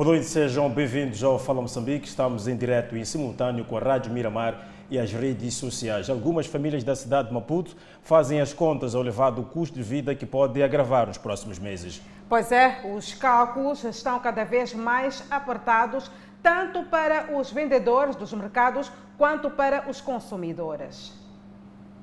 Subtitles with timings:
[0.00, 2.08] Boa noite, sejam bem-vindos ao Fala Moçambique.
[2.08, 6.08] Estamos em direto e em simultâneo com a Rádio Miramar e as redes sociais.
[6.08, 10.24] Algumas famílias da cidade de Maputo fazem as contas ao elevado custo de vida que
[10.24, 12.00] pode agravar nos próximos meses.
[12.30, 16.10] Pois é, os cálculos estão cada vez mais apertados,
[16.42, 21.19] tanto para os vendedores dos mercados quanto para os consumidores.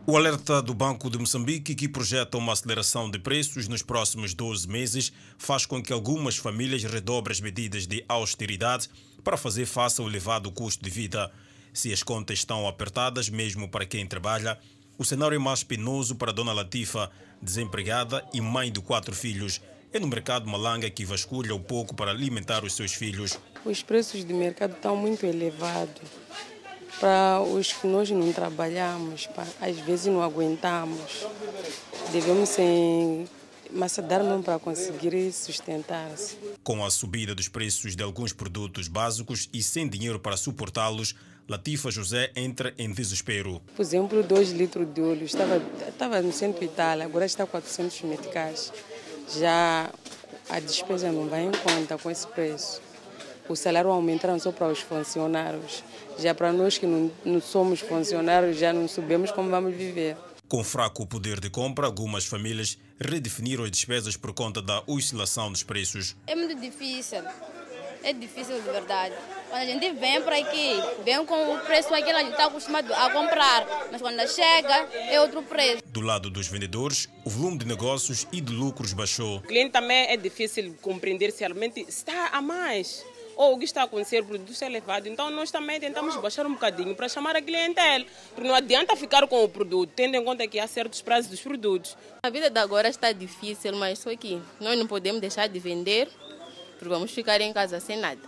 [0.10, 4.66] O alerta do Banco de Moçambique, que projeta uma aceleração de preços nos próximos 12
[4.66, 8.90] meses, faz com que algumas famílias redobrem as medidas de austeridade
[9.22, 11.30] para fazer face ao elevado custo de vida.
[11.74, 14.58] Se as contas estão apertadas, mesmo para quem trabalha,
[14.98, 17.12] o cenário é mais penoso para Dona Latifa,
[17.42, 19.60] desempregada e mãe de quatro filhos.
[19.92, 23.38] É no mercado Malanga que vasculha um pouco para alimentar os seus filhos.
[23.66, 26.02] Os preços de mercado estão muito elevados
[27.00, 31.26] para os que nós não trabalhamos, pá, às vezes não aguentamos.
[32.12, 33.28] Devemos ser
[33.72, 36.38] maçadar mesmo para conseguir sustentar-se.
[36.64, 41.16] Com a subida dos preços de alguns produtos básicos e sem dinheiro para suportá-los,
[41.48, 43.62] Latifa José entra em desespero.
[43.76, 48.02] Por exemplo, 2 litros de óleo estava, estava no centro e tal, agora está 400
[48.02, 48.74] meticais.
[49.38, 49.90] Já
[50.50, 52.82] a despesa não vai em conta com esse preço.
[53.50, 55.84] O salário aumentaram só para os funcionários.
[56.18, 60.18] Já para nós que não, não somos funcionários, já não sabemos como vamos viver.
[60.48, 65.62] Com fraco poder de compra, algumas famílias redefiniram as despesas por conta da oscilação dos
[65.62, 66.16] preços.
[66.26, 67.22] É muito difícil.
[68.04, 69.14] É difícil de verdade.
[69.50, 72.94] Quando a gente vem para aqui, vem com o preço que a gente está acostumado
[72.94, 74.74] a comprar, mas quando chega
[75.10, 75.84] é outro preço.
[75.88, 79.38] Do lado dos vendedores, o volume de negócios e de lucros baixou.
[79.38, 83.04] O cliente também é difícil compreender se realmente está a mais
[83.38, 85.08] ou o que está a acontecer, o produto elevado.
[85.08, 89.26] Então nós também tentamos baixar um bocadinho para chamar a clientela, porque não adianta ficar
[89.28, 91.96] com o produto, tendo em conta que há certos prazos dos produtos.
[92.24, 96.10] A vida de agora está difícil, mas só que nós não podemos deixar de vender,
[96.72, 98.20] porque vamos ficar em casa sem nada.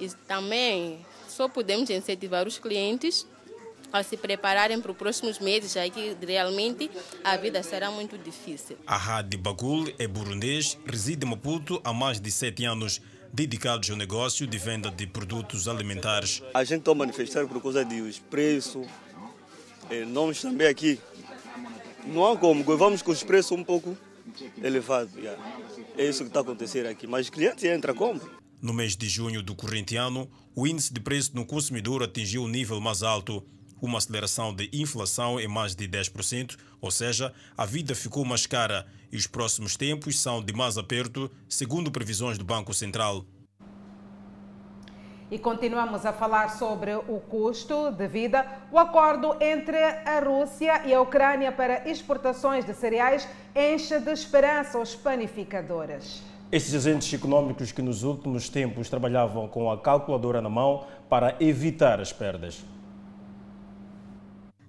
[0.00, 3.26] E também só podemos incentivar os clientes
[3.92, 6.90] a se prepararem para os próximos meses, já que realmente
[7.22, 8.76] a vida será muito difícil.
[8.86, 13.00] Ahad Bagul é burundês, reside em Maputo há mais de sete anos
[13.34, 16.40] dedicados ao negócio de venda de produtos alimentares.
[16.54, 18.86] A gente está a manifestar por causa dos preços.
[20.06, 21.00] Nós também aqui
[22.06, 23.98] não há como, vamos com os preços um pouco
[24.62, 25.12] elevados.
[25.98, 27.08] É isso que está acontecendo aqui.
[27.08, 28.28] Mas o cliente entra, compra.
[28.62, 32.48] No mês de junho do corrente ano, o índice de preço no consumidor atingiu o
[32.48, 33.44] nível mais alto,
[33.84, 38.86] uma aceleração de inflação em mais de 10%, ou seja, a vida ficou mais cara
[39.12, 43.24] e os próximos tempos são de mais aperto, segundo previsões do Banco Central.
[45.30, 48.46] E continuamos a falar sobre o custo de vida.
[48.70, 54.78] O acordo entre a Rússia e a Ucrânia para exportações de cereais enche de esperança
[54.78, 56.22] os panificadores.
[56.52, 62.00] Estes agentes econômicos que nos últimos tempos trabalhavam com a calculadora na mão para evitar
[62.00, 62.64] as perdas.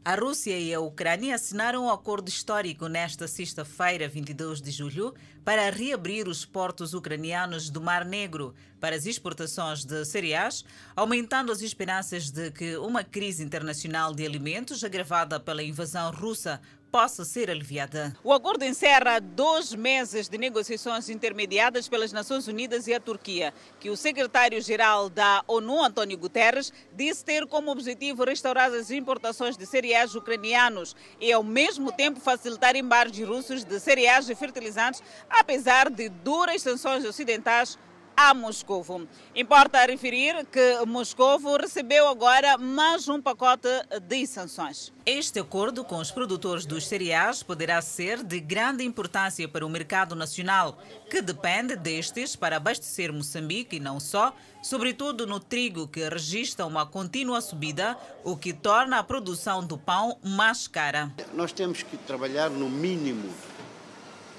[0.08, 5.68] A Rússia e a Ucrânia assinaram um acordo histórico nesta sexta-feira, 22 de julho, para
[5.72, 8.54] reabrir os portos ucranianos do Mar Negro.
[8.80, 10.64] Para as exportações de cereais,
[10.96, 16.62] aumentando as esperanças de que uma crise internacional de alimentos agravada pela invasão russa
[16.96, 18.16] possa ser aliviada.
[18.24, 23.90] O acordo encerra dois meses de negociações intermediadas pelas Nações Unidas e a Turquia, que
[23.90, 30.16] o secretário-geral da ONU, António Guterres, disse ter como objetivo restaurar as importações de cereais
[30.16, 36.62] ucranianos e, ao mesmo tempo, facilitar embargos russos de cereais e fertilizantes, apesar de duras
[36.62, 37.78] sanções ocidentais
[38.16, 39.08] a Moscovo.
[39.36, 43.68] Importa referir que Moscovo recebeu agora mais um pacote
[44.08, 44.94] de sanções.
[45.06, 50.16] Este acordo com os produtores dos cereais poderá ser de grande importância para o mercado
[50.16, 54.34] nacional, que depende destes para abastecer Moçambique e não só,
[54.64, 60.18] sobretudo no trigo, que registra uma contínua subida, o que torna a produção do pão
[60.24, 61.12] mais cara.
[61.34, 63.30] Nós temos que trabalhar no mínimo,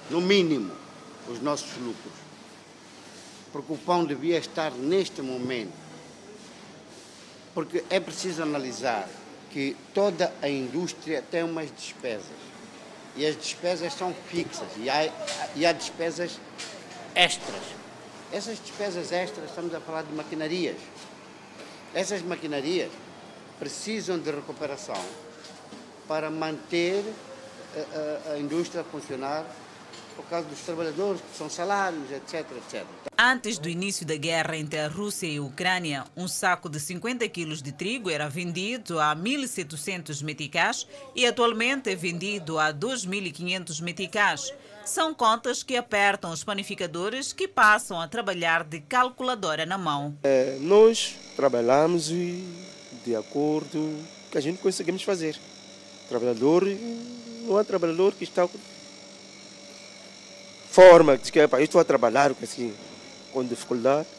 [0.09, 0.71] no mínimo,
[1.29, 2.26] os nossos lucros
[3.57, 5.73] porque o pão devia estar neste momento.
[7.55, 9.09] Porque é preciso analisar
[9.49, 12.37] que toda a indústria tem umas despesas.
[13.15, 15.11] E as despesas são fixas e há,
[15.55, 16.39] e há despesas
[17.15, 17.63] extras.
[18.31, 20.77] Essas despesas extras, estamos a falar de maquinarias.
[21.95, 22.91] Essas maquinarias
[23.57, 25.03] precisam de recuperação
[26.07, 27.03] para manter
[27.75, 29.43] a, a, a indústria a funcionar
[30.17, 32.83] por causa dos trabalhadores, que são salários, etc, etc.
[33.17, 37.27] Antes do início da guerra entre a Rússia e a Ucrânia, um saco de 50
[37.29, 44.53] quilos de trigo era vendido a 1.700 meticais e atualmente é vendido a 2.500 meticais.
[44.83, 50.17] São contas que apertam os panificadores que passam a trabalhar de calculadora na mão.
[50.23, 55.37] É, nós trabalhamos de acordo com o que a gente conseguimos fazer.
[56.09, 56.63] Trabalhador,
[57.45, 58.47] não há trabalhador que está
[60.77, 62.71] forma, diz que é, estou a trabalhar assim,
[63.33, 64.11] com dificuldades,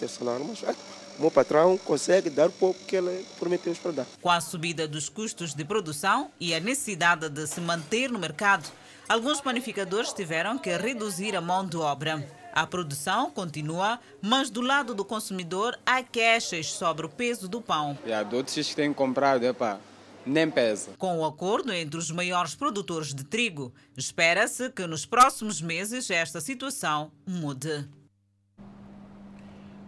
[0.00, 0.74] ter salário, mas é,
[1.18, 4.06] o meu patrão consegue dar o pouco que ele prometeu para dar.
[4.22, 8.66] Com a subida dos custos de produção e a necessidade de se manter no mercado,
[9.06, 12.26] alguns panificadores tiveram que reduzir a mão de obra.
[12.50, 17.98] A produção continua, mas do lado do consumidor há queixas sobre o peso do pão.
[18.06, 19.78] E há outros que têm comprado, epa,
[20.26, 20.90] nem pesa.
[20.98, 26.40] Com o acordo entre os maiores produtores de trigo, espera-se que nos próximos meses esta
[26.40, 27.88] situação mude.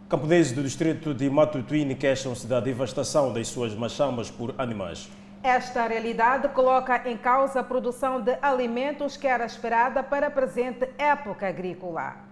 [0.09, 5.09] Camponeses do distrito de Matutuine queixam-se da devastação das suas machamas por animais.
[5.43, 10.89] Esta realidade coloca em causa a produção de alimentos que era esperada para a presente
[10.97, 12.28] época agrícola.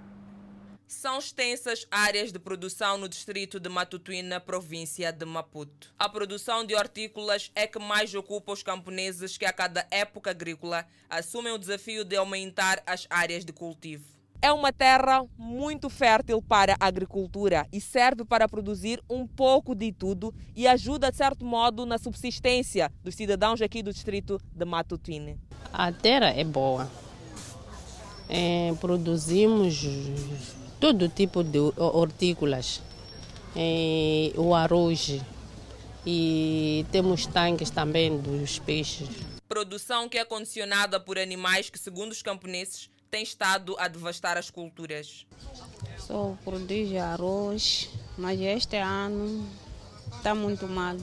[0.89, 5.93] São extensas áreas de produção no distrito de Matutuíne, na província de Maputo.
[5.99, 10.87] A produção de hortícolas é que mais ocupa os camponeses que a cada época agrícola
[11.11, 14.05] assumem o desafio de aumentar as áreas de cultivo.
[14.41, 19.91] É uma terra muito fértil para a agricultura e serve para produzir um pouco de
[19.91, 25.37] tudo e ajuda, de certo modo, na subsistência dos cidadãos aqui do distrito de Matutuíne.
[25.73, 26.89] A terra é boa.
[28.29, 29.85] É, produzimos
[30.81, 32.83] todo tipo de hortícolas,
[33.55, 35.21] é, o arroz
[36.05, 39.09] e temos tanques também dos peixes.
[39.49, 44.51] Produção que é condicionada por animais que, segundo os camponeses, tem estado a devastar as
[44.51, 45.27] culturas.
[45.99, 47.89] Só produz arroz,
[48.19, 49.49] mas este ano
[50.17, 50.97] está muito mal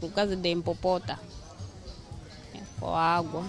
[0.00, 1.18] por causa da empopota,
[2.80, 3.44] com água.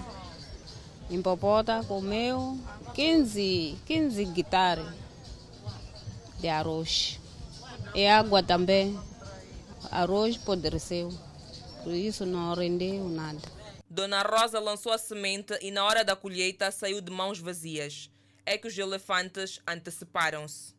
[1.10, 2.58] Empopota comeu
[2.94, 5.03] 15, 15 guitarras
[6.44, 7.18] de arroz.
[7.94, 8.98] E água também.
[9.90, 11.08] Arroz apodreceu.
[11.82, 13.40] Por isso não rendeu nada.
[13.88, 18.10] Dona Rosa lançou a semente e na hora da colheita saiu de mãos vazias.
[18.44, 20.74] É que os elefantes anteciparam-se.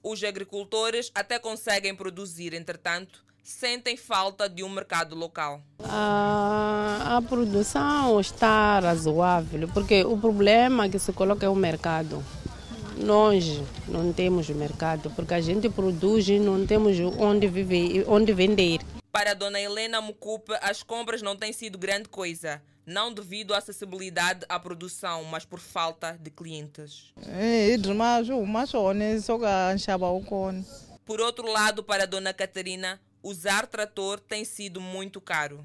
[0.00, 5.62] Os agricultores até conseguem produzir, entretanto, sentem falta de um mercado local.
[5.82, 12.22] A, a produção está razoável, porque o problema que se coloca é o mercado.
[12.98, 18.80] Nós não temos mercado, porque a gente produz e não temos onde viver, onde vender.
[19.10, 23.58] Para a dona Helena Mucupe, as compras não têm sido grande coisa, não devido à
[23.58, 27.14] acessibilidade à produção, mas por falta de clientes.
[31.04, 35.64] Por outro lado, para a dona Catarina, usar trator tem sido muito caro.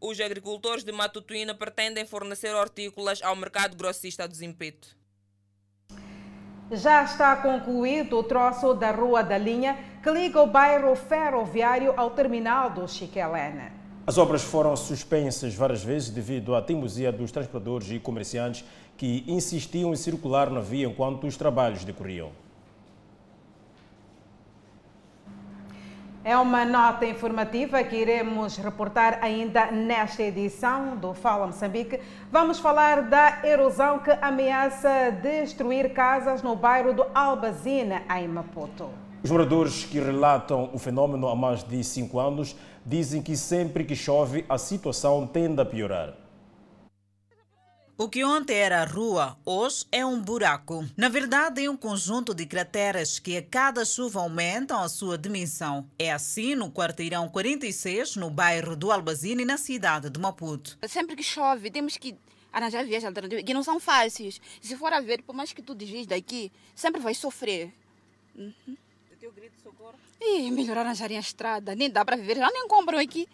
[0.00, 4.96] Os agricultores de Matutuína pretendem fornecer hortícolas ao mercado grossista do Zimpeto.
[6.70, 12.10] Já está concluído o troço da Rua da Linha que liga o bairro ferroviário ao
[12.10, 13.72] terminal do Chiquelene.
[14.06, 18.64] As obras foram suspensas várias vezes devido à teimosia dos transportadores e comerciantes
[18.96, 22.32] que insistiam em circular na via enquanto os trabalhos decorriam.
[26.28, 32.00] É uma nota informativa que iremos reportar ainda nesta edição do Fala Moçambique.
[32.30, 38.90] Vamos falar da erosão que ameaça destruir casas no bairro do Albazina, em Maputo.
[39.24, 43.96] Os moradores que relatam o fenômeno há mais de cinco anos dizem que sempre que
[43.96, 46.27] chove a situação tende a piorar.
[48.00, 50.86] O que ontem era rua, hoje é um buraco.
[50.96, 55.84] Na verdade, é um conjunto de crateras que a cada chuva aumentam a sua dimensão.
[55.98, 60.78] É assim no quarteirão 46, no bairro do Albazine, na cidade de Maputo.
[60.86, 62.16] Sempre que chove, temos que
[62.52, 64.40] arranjar vias alternativas, que não são fáceis.
[64.60, 67.74] Se for a ver, por mais que tu desvies daqui, sempre vai sofrer.
[68.36, 68.76] Uhum.
[69.12, 69.98] O teu grito de socorro?
[70.20, 71.74] Ih, melhor arranjarem a estrada.
[71.74, 73.28] Nem dá para viver, já nem compram aqui.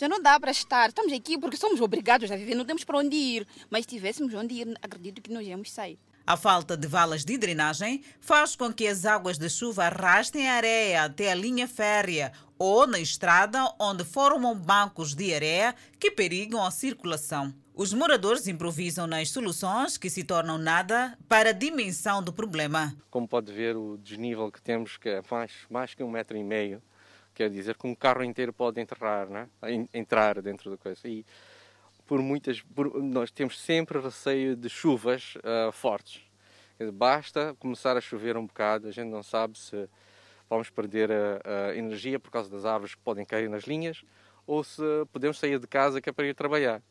[0.00, 0.88] Já não dá para estar.
[0.88, 3.46] Estamos aqui porque somos obrigados a viver, não temos para onde ir.
[3.68, 5.98] Mas se tivéssemos onde ir, acredito que nós íamos sair.
[6.26, 10.54] A falta de valas de drenagem faz com que as águas de chuva arrastem a
[10.54, 16.64] areia até a linha férrea ou na estrada, onde formam bancos de areia que perigam
[16.64, 17.54] a circulação.
[17.74, 22.96] Os moradores improvisam nas soluções que se tornam nada para a dimensão do problema.
[23.10, 26.42] Como pode ver, o desnível que temos, que é mais, mais que um metro e
[26.42, 26.82] meio,
[27.40, 29.48] quer dizer que um carro inteiro pode entrar, né?
[29.94, 31.00] entrar dentro da coisa.
[31.08, 31.24] E
[32.06, 36.20] por muitas, por, nós temos sempre receio de chuvas uh, fortes.
[36.92, 39.88] Basta começar a chover um bocado, a gente não sabe se
[40.50, 44.04] vamos perder a, a, energia por causa das árvores que podem cair nas linhas
[44.46, 46.82] ou se podemos sair de casa que é para ir trabalhar.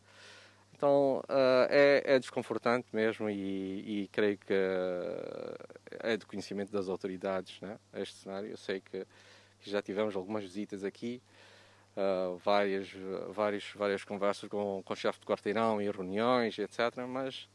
[0.76, 6.90] Então uh, é, é, desconfortante mesmo e, e creio que uh, é do conhecimento das
[6.90, 8.50] autoridades né, este cenário.
[8.50, 9.06] Eu sei que
[9.64, 11.22] já tivemos algumas visitas aqui,
[11.96, 12.90] uh, várias,
[13.30, 16.80] várias, várias conversas com, com chefe de quarteirão e reuniões, etc.
[17.08, 17.50] Mas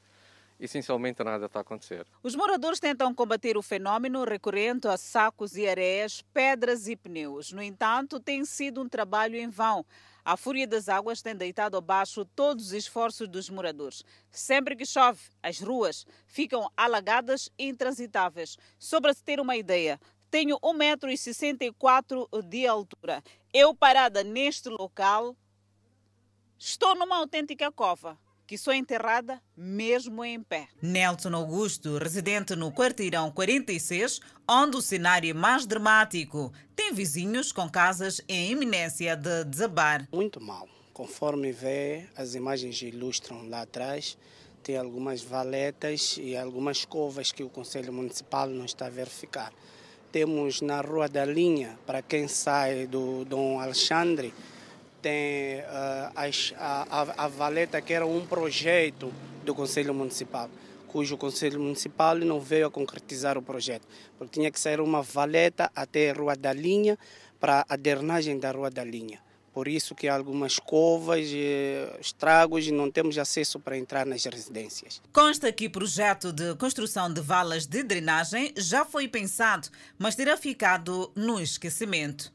[0.59, 2.07] essencialmente nada está a acontecer.
[2.23, 7.53] Os moradores tentam combater o fenômeno recorrendo a sacos e areias, pedras e pneus.
[7.53, 9.85] No entanto, tem sido um trabalho em vão.
[10.25, 14.03] A fúria das águas tem deitado abaixo todos os esforços dos moradores.
[14.31, 18.57] Sempre que chove, as ruas ficam alagadas e intransitáveis.
[19.03, 20.01] Para se ter uma ideia,
[20.31, 23.23] tenho 1,64m de altura.
[23.53, 25.37] Eu parada neste local,
[26.59, 30.69] estou numa autêntica cova que sou enterrada mesmo em pé.
[30.83, 37.69] Nelson Augusto, residente no quarteirão 46, onde o cenário é mais dramático, tem vizinhos com
[37.69, 40.07] casas em iminência de desabar.
[40.13, 40.69] Muito mal.
[40.93, 44.19] Conforme vê, as imagens ilustram lá atrás,
[44.63, 49.53] tem algumas valetas e algumas covas que o Conselho Municipal não está a verificar.
[50.15, 54.33] Temos na Rua da Linha, para quem sai do Dom Alexandre,
[55.03, 59.13] tem uh, a, a, a valeta que era um projeto
[59.45, 60.49] do Conselho Municipal,
[60.87, 65.69] cujo Conselho Municipal não veio a concretizar o projeto, porque tinha que sair uma valeta
[65.75, 66.97] até a Rua da Linha
[67.41, 69.24] para a drenagem da Rua da Linha.
[69.55, 71.29] Por isso que há algumas covas,
[72.01, 75.01] estragos e não temos acesso para entrar nas residências.
[75.13, 80.37] Consta que o projeto de construção de valas de drenagem já foi pensado, mas terá
[80.37, 82.33] ficado no esquecimento.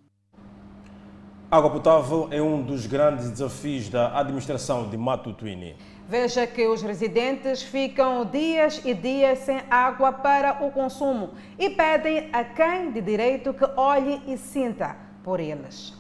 [1.52, 5.76] Água potável é um dos grandes desafios da administração de Matutuini.
[6.08, 12.30] Veja que os residentes ficam dias e dias sem água para o consumo e pedem
[12.32, 15.99] a quem de direito que olhe e sinta por eles.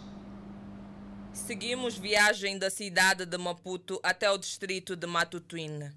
[1.45, 5.91] Seguimos viagem da cidade de Maputo até o distrito de Matutuine.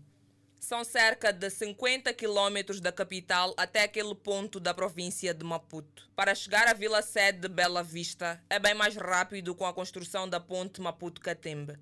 [0.59, 6.09] São cerca de 50 quilômetros da capital até aquele ponto da província de Maputo.
[6.17, 10.29] Para chegar à vila sede de Bela Vista, é bem mais rápido com a construção
[10.29, 11.79] da ponte Maputo-Catembe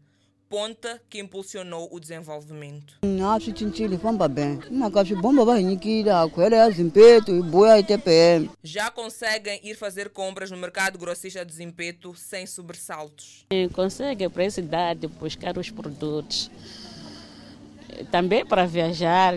[0.51, 2.99] ponte que impulsionou o desenvolvimento.
[8.65, 13.47] Já conseguem ir fazer compras no mercado grossista de Zimpeto sem sobressaltos.
[13.73, 16.51] Consegue para essa idade buscar os produtos
[18.11, 19.35] também para viajar,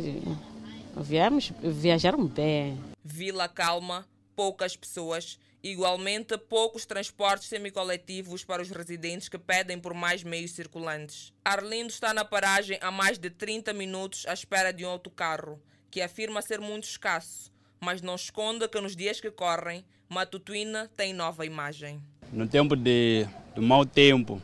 [0.98, 2.80] viemos, viajaram bem.
[3.04, 10.22] Vila calma, poucas pessoas, igualmente poucos transportes semicoletivos para os residentes que pedem por mais
[10.22, 11.32] meios circulantes.
[11.44, 16.02] Arlindo está na paragem há mais de 30 minutos à espera de um autocarro, que
[16.02, 21.46] afirma ser muito escasso, mas não esconde que nos dias que correm, Matutuina tem nova
[21.46, 22.02] imagem.
[22.32, 24.42] No tempo de, de mau tempo,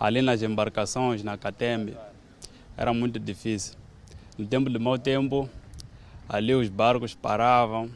[0.00, 1.96] ali nas embarcações, na Catembe,
[2.76, 3.74] era muito difícil.
[4.38, 5.50] No tempo de mau tempo,
[6.28, 7.90] ali os barcos paravam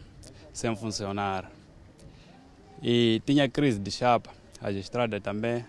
[0.52, 1.50] sem funcionar.
[2.82, 4.32] E tinha crise de chapa.
[4.60, 5.64] As estradas também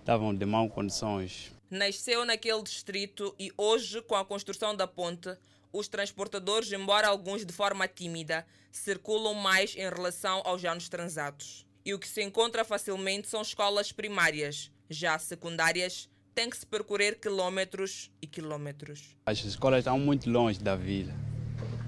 [0.00, 1.52] estavam de mal condições.
[1.70, 5.36] Nasceu naquele distrito e hoje, com a construção da ponte,
[5.72, 11.66] os transportadores, embora alguns de forma tímida, circulam mais em relação aos anos transados.
[11.84, 17.18] E o que se encontra facilmente são escolas primárias, já secundárias tem que se percorrer
[17.18, 19.16] quilômetros e quilômetros.
[19.24, 21.14] As escolas estão muito longe da vila.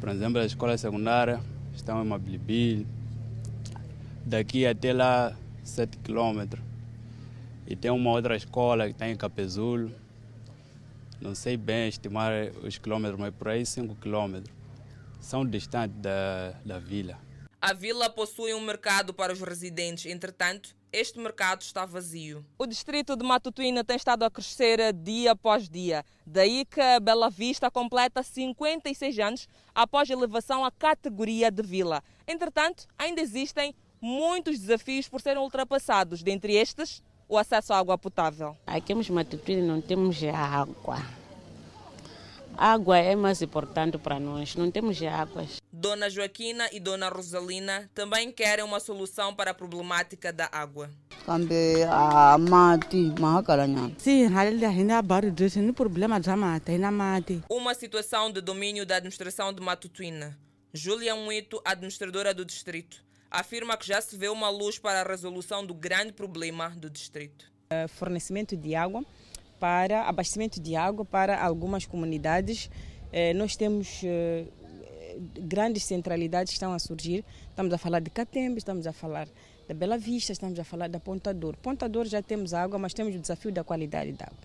[0.00, 1.40] Por exemplo, as escolas secundárias
[1.74, 2.86] estão em Mabilibil,
[4.28, 6.62] daqui até lá 7 quilômetros.
[7.66, 9.90] E tem uma outra escola que está em Capezulo,
[11.20, 12.32] não sei bem estimar
[12.62, 14.54] os quilômetros, mas por aí 5 quilômetros.
[15.20, 17.18] São distantes da, da vila.
[17.60, 22.46] A vila possui um mercado para os residentes, entretanto, este mercado está vazio.
[22.56, 26.04] O distrito de Matutuína tem estado a crescer dia após dia.
[26.24, 32.02] Daí que a Bela Vista completa 56 anos após a elevação à categoria de vila.
[32.26, 38.56] Entretanto, ainda existem muitos desafios por serem ultrapassados, dentre estes, o acesso à água potável.
[38.66, 41.02] Aqui em Matutuína não temos água.
[42.56, 45.58] Água é mais importante para nós, não temos águas.
[45.72, 50.90] Dona Joaquina e Dona Rosalina também querem uma solução para a problemática da água.
[57.48, 60.36] Uma situação de domínio da administração de Matutuína.
[60.72, 65.64] Júlia Muito, administradora do distrito, afirma que já se vê uma luz para a resolução
[65.64, 67.50] do grande problema do distrito.
[67.72, 69.04] Uh, fornecimento de água
[69.60, 72.66] para abastecimento de água para algumas comunidades.
[72.66, 74.52] Uh, nós temos uh,
[75.40, 77.24] grandes centralidades que estão a surgir.
[77.50, 79.28] Estamos a falar de Catembe, estamos a falar
[79.66, 81.56] da Bela Vista, estamos a falar da Pontador.
[81.56, 84.38] Pontador já temos água, mas temos o desafio da qualidade da água.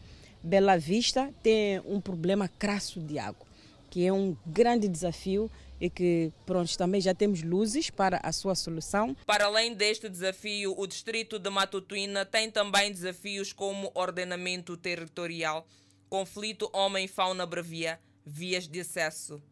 [0.43, 3.45] Bela Vista tem um problema crasso de água,
[3.89, 5.49] que é um grande desafio
[5.83, 9.13] e que pronto, também já temos luzes para a sua solução.
[9.25, 15.67] Para além deste desafio, o distrito de Matutuína tem também desafios como ordenamento territorial,
[16.07, 19.43] conflito homem-fauna brevia, vias de acesso.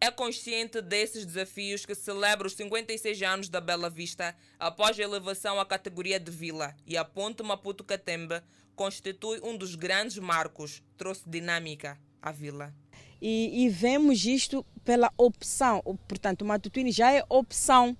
[0.00, 5.60] É consciente desses desafios que celebra os 56 anos da Bela Vista após a elevação
[5.60, 8.40] à categoria de vila e a ponte Maputo-Catembe
[8.74, 12.74] constitui um dos grandes marcos, trouxe dinâmica à vila.
[13.20, 17.96] E, e vemos isto pela opção, portanto, o Matutuine já é opção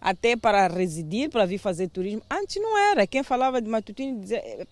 [0.00, 2.22] até para residir, para vir fazer turismo.
[2.30, 3.06] Antes não era.
[3.06, 4.22] Quem falava de Matutino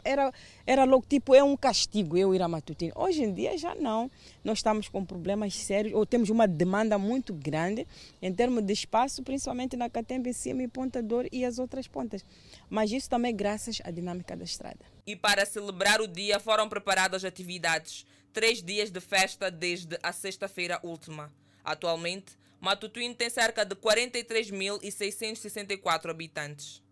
[0.04, 0.32] era,
[0.66, 2.92] era logo tipo, é um castigo eu ir a Matutino.
[2.94, 4.10] Hoje em dia já não.
[4.44, 7.86] Nós estamos com problemas sérios, ou temos uma demanda muito grande
[8.22, 12.24] em termos de espaço, principalmente na Catembe, cima e Ponta Dor e as outras pontas.
[12.70, 14.78] Mas isso também graças à dinâmica da estrada.
[15.06, 18.06] E para celebrar o dia foram preparadas atividades.
[18.36, 21.32] Três dias de festa desde a sexta-feira última.
[21.64, 26.82] Atualmente, Matutuíne tem cerca de 43.664 habitantes.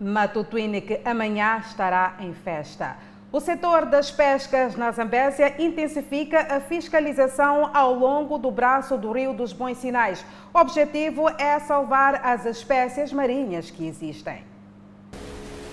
[0.00, 2.96] Matutuíne que amanhã estará em festa.
[3.30, 9.34] O setor das pescas na Zambésia intensifica a fiscalização ao longo do braço do Rio
[9.34, 10.24] dos Bons Sinais.
[10.54, 14.53] O objetivo é salvar as espécies marinhas que existem.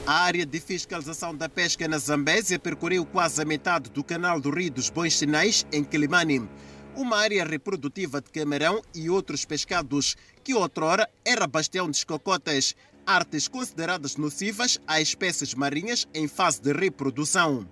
[0.05, 4.49] A área de fiscalização da pesca na Zambésia percorreu quase a metade do canal do
[4.49, 6.49] Rio dos Bons Sinais, em Quilimani
[6.95, 13.47] uma área reprodutiva de camarão e outros pescados, que outrora era bastião de cocotas, artes
[13.47, 17.67] consideradas nocivas a espécies marinhas em fase de reprodução.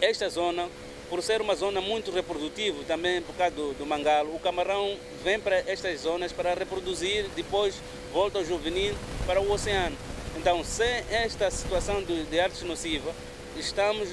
[0.00, 0.68] Esta zona,
[1.08, 5.40] por ser uma zona muito reprodutiva, também por causa do, do mangalo, o camarão vem
[5.40, 7.74] para estas zonas para reproduzir, depois
[8.12, 8.94] volta ao juvenil
[9.26, 9.96] para o oceano.
[10.36, 13.14] Então, sem esta situação de, de artes nocivas,
[13.56, 14.08] estamos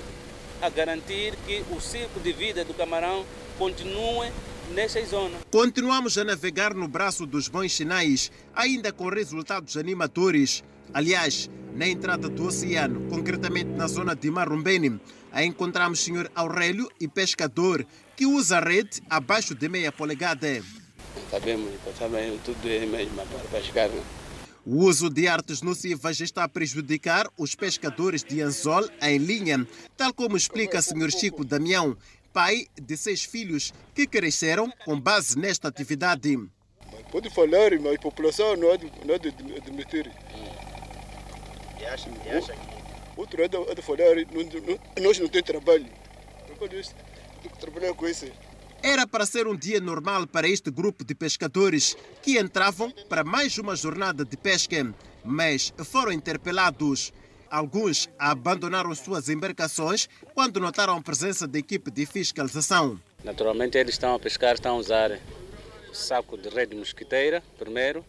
[0.62, 3.26] a garantir que o ciclo de vida do camarão
[3.60, 4.32] continue
[4.74, 5.38] nessa zona.
[5.52, 10.64] Continuamos a navegar no braço dos bons sinais, ainda com resultados animadores.
[10.94, 15.00] Aliás, na entrada do oceano, concretamente na zona de Marumbene,
[15.32, 16.32] a encontramos o Sr.
[16.34, 20.64] Aurélio e pescador que usa a rede abaixo de meia polegada.
[21.30, 23.90] Sabemos, sabemos tudo é mesmo para pescar.
[23.90, 24.02] Né?
[24.66, 30.14] O uso de artes nocivas está a prejudicar os pescadores de anzol em linha, tal
[30.14, 31.12] como explica o Sr.
[31.12, 31.98] Chico Damião,
[32.32, 36.40] pai de seis filhos que cresceram com base nesta atividade.
[37.12, 40.10] Pode falar, mas a população não há de, não há de admitir.
[41.78, 42.74] E acha, e acha que...
[43.18, 45.88] Outro de, há de falar, não, não, nós não temos trabalho.
[46.58, 46.96] Temos
[47.42, 48.28] que trabalhar com isso.
[48.84, 53.58] Era para ser um dia normal para este grupo de pescadores que entravam para mais
[53.58, 54.94] uma jornada de pesca,
[55.24, 57.14] mas foram interpelados
[57.54, 63.00] Alguns abandonaram suas embarcações quando notaram a presença da equipe de fiscalização.
[63.24, 65.20] Naturalmente, eles estão a pescar, estão a usar
[65.94, 68.04] saco de rede mosquiteira, primeiro.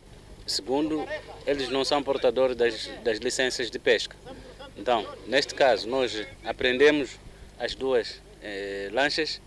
[0.47, 1.07] Segundo,
[1.47, 4.17] eles não são portadores das, das licenças de pesca.
[4.79, 7.11] Então, neste caso, nós aprendemos
[7.59, 9.43] as duas eh, lanchas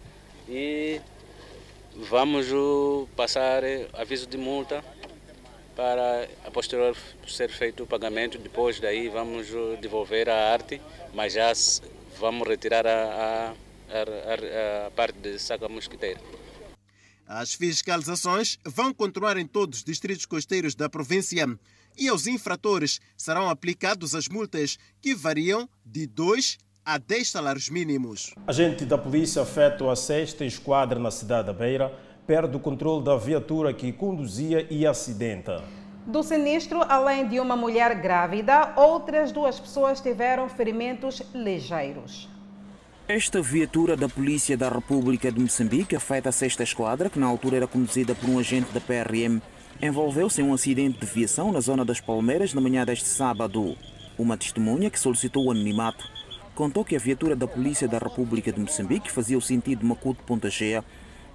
[0.48, 1.02] e
[1.98, 2.48] vamos
[3.16, 4.84] passar aviso de multa
[5.76, 6.96] para a posterior
[7.28, 8.38] ser feito o pagamento.
[8.38, 9.48] Depois daí vamos
[9.80, 10.82] devolver a arte,
[11.14, 11.52] mas já
[12.20, 13.54] vamos retirar a, a,
[13.94, 16.20] a, a parte de saca mosquiteira.
[17.28, 21.46] As fiscalizações vão continuar em todos os distritos costeiros da província
[21.98, 28.34] e aos infratores serão aplicados as multas que variam de 2 a 10 salários mínimos.
[28.48, 31.92] Agente da polícia afeta a sexta esquadra na cidade da Beira
[32.26, 35.62] perde o controle da viatura que conduzia e acidenta.
[36.06, 42.30] Do sinistro, além de uma mulher grávida, outras duas pessoas tiveram ferimentos ligeiros.
[43.06, 47.58] Esta viatura da Polícia da República de Moçambique afeta a sexta esquadra, que na altura
[47.58, 49.42] era conduzida por um agente da PRM,
[49.82, 53.76] envolveu-se em um acidente de viação na zona das Palmeiras na manhã deste sábado.
[54.18, 56.17] Uma testemunha que solicitou o anonimato
[56.58, 60.84] contou que a viatura da Polícia da República de Moçambique fazia o sentido Macuto-Ponta Cheia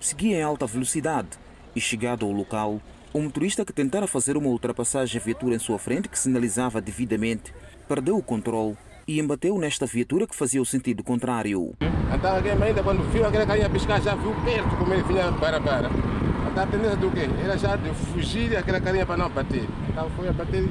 [0.00, 1.28] seguia em alta velocidade
[1.76, 2.80] e, chegado ao local,
[3.12, 7.54] o motorista que tentara fazer uma ultrapassagem à viatura em sua frente, que sinalizava devidamente,
[7.86, 11.72] perdeu o controle e embateu nesta viatura que fazia o sentido contrário.
[12.12, 15.60] Então alguém ainda quando viu aquela carinha piscar já viu perto como ele vinha para
[15.60, 15.86] para.
[15.88, 17.30] a tendência do quê?
[17.44, 19.68] Era já de fugir aquela carinha para não bater.
[19.88, 20.68] Então foi a bater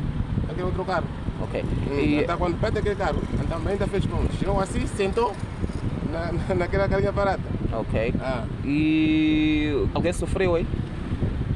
[0.63, 1.05] outro carro.
[1.41, 1.63] Ok.
[1.91, 4.27] E- Então quando bate aquele carro, então ainda fez como?
[4.33, 5.33] Chegou assim, sentou
[6.11, 7.41] na, na- naquela carinha parada.
[7.73, 8.13] Ok.
[8.21, 8.45] Ah.
[8.65, 10.67] E alguém sofreu aí?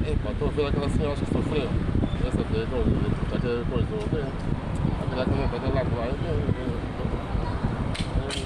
[0.08, 1.70] Epa, estou vendo aquela senhora que sofreu.
[2.28, 3.88] Essa de daquela coisa,
[5.06, 6.08] aquela para aquele lado lá.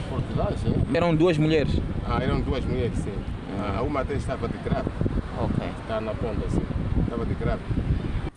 [0.09, 0.83] Fortilagem, hein?
[0.93, 1.73] Eram duas mulheres.
[2.07, 3.13] Ah, eram duas mulheres, sim.
[3.59, 4.89] Ah, uma até estava de grave.
[5.41, 5.67] Ok.
[5.81, 6.61] Está na ponta, assim.
[7.01, 7.61] Estava de grave.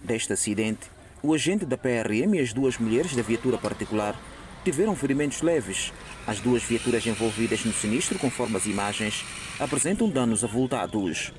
[0.02, 0.90] Deste acidente,
[1.22, 4.18] o agente da PRM e as duas mulheres da viatura particular
[4.64, 5.92] tiveram ferimentos leves.
[6.26, 9.24] As duas viaturas envolvidas no sinistro, conforme as imagens,
[9.58, 11.32] apresentam danos avultados.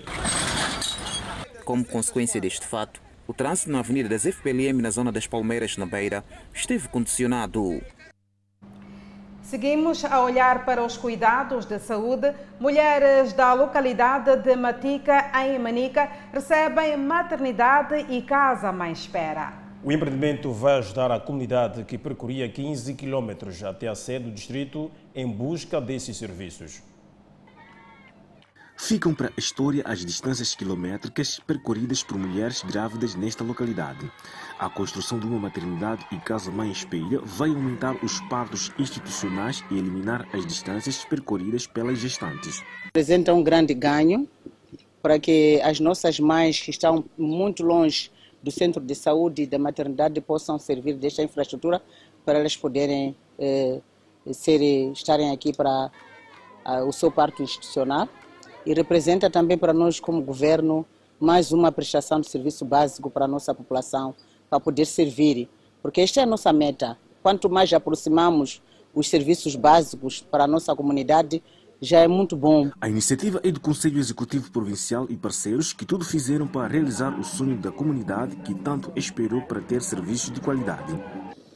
[1.65, 5.85] Como consequência deste fato, o trânsito na Avenida das FPLM, na zona das Palmeiras, na
[5.85, 7.81] Beira, esteve condicionado.
[9.41, 12.33] Seguimos a olhar para os cuidados de saúde.
[12.59, 19.62] Mulheres da localidade de Matica, em Manica, recebem maternidade e casa mãe espera.
[19.85, 24.89] O empreendimento vai ajudar a comunidade que percorria 15 quilômetros até a sede do distrito
[25.13, 26.81] em busca desses serviços.
[28.77, 34.09] Ficam para a história as distâncias quilométricas percorridas por mulheres grávidas nesta localidade.
[34.57, 40.25] A construção de uma maternidade e casa-mãe espelha vai aumentar os partos institucionais e eliminar
[40.33, 42.63] as distâncias percorridas pelas gestantes.
[42.85, 44.29] representa um grande ganho
[45.01, 48.09] para que as nossas mães que estão muito longe
[48.43, 51.81] do centro de saúde e da maternidade possam servir desta infraestrutura
[52.25, 53.79] para elas poderem eh,
[54.31, 55.89] ser, estarem aqui para
[56.65, 58.07] ah, o seu parto institucional
[58.65, 60.85] e representa também para nós como governo
[61.19, 64.13] mais uma prestação de serviço básico para a nossa população
[64.49, 65.49] para poder servir,
[65.81, 66.97] porque esta é a nossa meta.
[67.21, 68.61] Quanto mais aproximamos
[68.93, 71.41] os serviços básicos para a nossa comunidade,
[71.83, 72.71] já é muito bom.
[72.79, 77.23] A iniciativa é do Conselho Executivo Provincial e parceiros que tudo fizeram para realizar o
[77.23, 80.97] sonho da comunidade que tanto esperou para ter serviços de qualidade.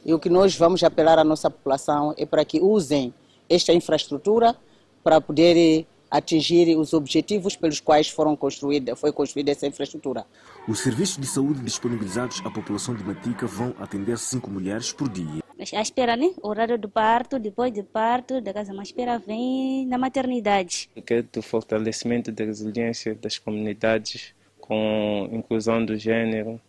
[0.04, 3.12] E o que nós vamos apelar à nossa população é para que usem
[3.48, 4.54] esta infraestrutura
[5.02, 10.26] para poder atingir os objetivos pelos quais foram construída, foi construída essa infraestrutura.
[10.66, 15.42] Os serviços de saúde disponibilizados à população de Matica vão atender cinco mulheres por dia.
[15.74, 16.30] A espera, né?
[16.40, 20.88] O horário do parto, depois do parto, da casa mais espera vem na maternidade.
[21.04, 26.60] que é do fortalecimento da resiliência das comunidades com inclusão do gênero,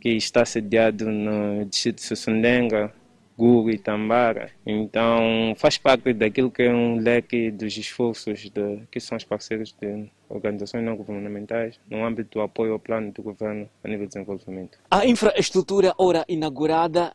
[0.00, 2.92] que está sediado no distrito de Sussundenga,
[3.36, 4.50] Gugu e Tambara.
[4.66, 9.74] Então, faz parte daquilo que é um leque dos esforços de, que são os parceiros
[9.80, 14.12] de organizações não governamentais no âmbito do apoio ao plano do governo a nível de
[14.12, 14.78] desenvolvimento.
[14.90, 17.14] A infraestrutura, ora inaugurada,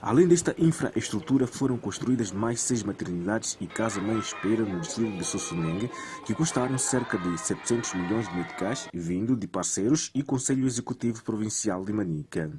[0.00, 5.90] Além desta infraestrutura, foram construídas mais seis maternidades e casa-mãe espera no distrito de Sossunengue,
[6.24, 11.84] que custaram cerca de 700 milhões de meticais, vindo de parceiros e Conselho Executivo Provincial
[11.84, 12.52] de Manica.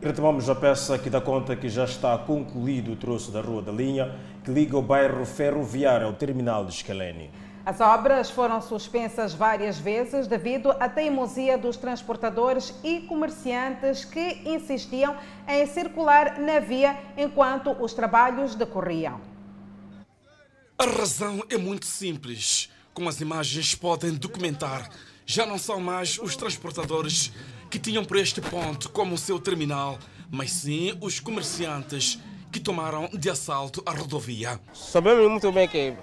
[0.00, 3.70] Retomamos a peça que dá conta que já está concluído o troço da Rua da
[3.70, 4.12] Linha,
[4.42, 7.30] que liga o bairro ferroviário ao terminal de Escalene.
[7.64, 15.16] As obras foram suspensas várias vezes devido à teimosia dos transportadores e comerciantes que insistiam
[15.46, 19.20] em circular na via enquanto os trabalhos decorriam.
[20.76, 22.68] A razão é muito simples.
[22.92, 24.90] Como as imagens podem documentar,
[25.24, 27.32] já não são mais os transportadores
[27.70, 32.18] que tinham por este ponto como seu terminal, mas sim os comerciantes
[32.50, 34.60] que tomaram de assalto a rodovia.
[34.74, 35.94] Sabemos muito bem que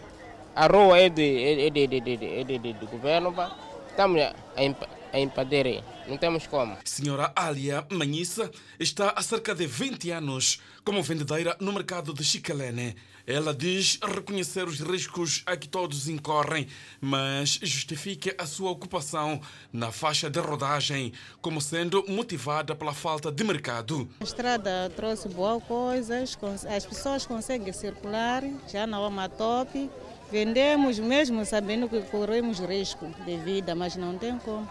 [0.56, 3.56] a rua é, de, é, de, de, de, é de, de, do governo, pá.
[3.90, 4.82] estamos a, imp,
[5.14, 6.78] a impedir, não temos como.
[6.84, 12.96] Senhora Alia Manhissa está há cerca de 20 anos como vendedeira no mercado de Chicalene.
[13.28, 16.68] Ela diz reconhecer os riscos a que todos incorrem,
[17.00, 19.40] mas justifica a sua ocupação
[19.72, 24.10] na faixa de rodagem como sendo motivada pela falta de mercado.
[24.20, 26.36] A estrada trouxe boas coisas,
[26.68, 29.88] as pessoas conseguem circular, já não há uma top.
[30.32, 34.68] Vendemos mesmo sabendo que corremos risco de vida, mas não tem como.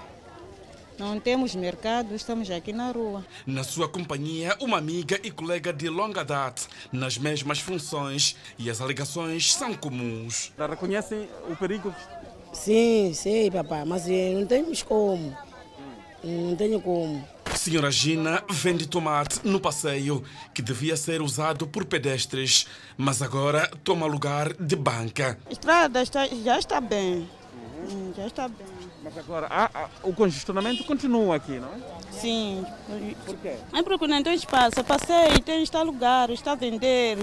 [0.99, 3.25] Não temos mercado, estamos aqui na rua.
[3.47, 8.81] Na sua companhia, uma amiga e colega de longa data, nas mesmas funções, e as
[8.81, 10.53] alegações são comuns.
[10.59, 11.95] Reconhecem o perigo?
[12.53, 15.37] Sim, sei, papai, mas não temos como.
[16.23, 17.25] Não tenho como.
[17.69, 24.07] Senhora Gina vende tomate no passeio que devia ser usado por pedestres, mas agora toma
[24.07, 25.39] lugar de banca.
[25.47, 27.29] A estrada está, já está bem.
[27.91, 28.78] Hum, Já está bem.
[29.09, 31.99] Mas agora há- há- o congestionamento continua aqui, não é?
[32.13, 32.63] Sim.
[33.25, 33.55] Por quê?
[33.73, 34.79] É porque não tem espaço.
[34.81, 37.17] Eu passei, tem está lugar, está a vender.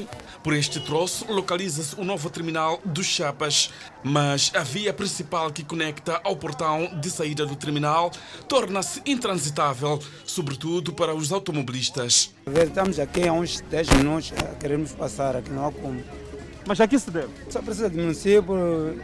[0.44, 3.72] Por este troço localiza-se o novo terminal dos Chapas,
[4.04, 8.10] mas a via principal que conecta ao portão de saída do terminal
[8.48, 12.34] torna-se intransitável, sobretudo para os automobilistas.
[12.48, 16.04] Estamos aqui há uns 10 minutos, queremos passar aqui, não há como.
[16.66, 17.30] Mas aqui se deve?
[17.50, 19.00] Só precisa do município,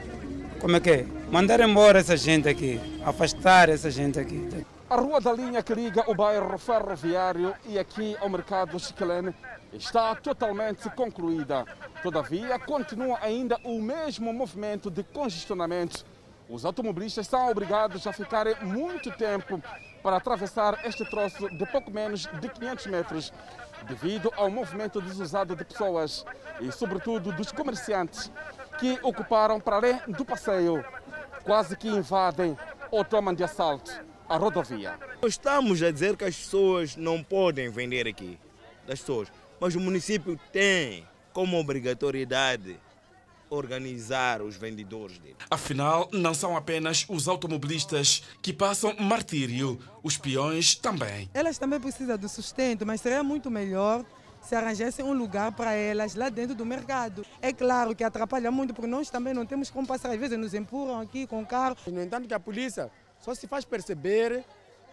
[0.62, 1.06] como é que é?
[1.32, 4.64] Mandar embora essa gente aqui, afastar essa gente aqui.
[4.88, 9.34] A rua da linha que liga o bairro ferroviário e aqui ao mercado Chiquelene
[9.74, 11.66] está totalmente concluída.
[12.04, 16.06] Todavia, continua ainda o mesmo movimento de congestionamento.
[16.48, 19.64] Os automobilistas são obrigados a ficarem muito tempo
[20.04, 23.34] para atravessar este troço de pouco menos de 500 metros,
[23.88, 26.24] devido ao movimento desusado de pessoas
[26.60, 28.30] e, sobretudo, dos comerciantes
[28.82, 30.84] que ocuparam para além do passeio,
[31.44, 32.58] quase que invadem
[32.90, 33.92] ou tomam de assalto
[34.28, 34.98] a rodovia.
[35.24, 38.40] Estamos a dizer que as pessoas não podem vender aqui,
[38.88, 42.80] das pessoas, mas o município tem como obrigatoriedade
[43.52, 45.36] organizar os vendedores dele.
[45.50, 51.30] Afinal, não são apenas os automobilistas que passam martírio, os peões também.
[51.34, 54.04] Elas também precisam do sustento, mas seria muito melhor
[54.42, 57.26] se arranjassem um lugar para elas lá dentro do mercado.
[57.42, 60.10] É claro que atrapalha muito, porque nós também não temos como passar.
[60.10, 61.78] Às vezes nos empurram aqui com o carro.
[61.88, 64.44] No entanto, que a polícia só se faz perceber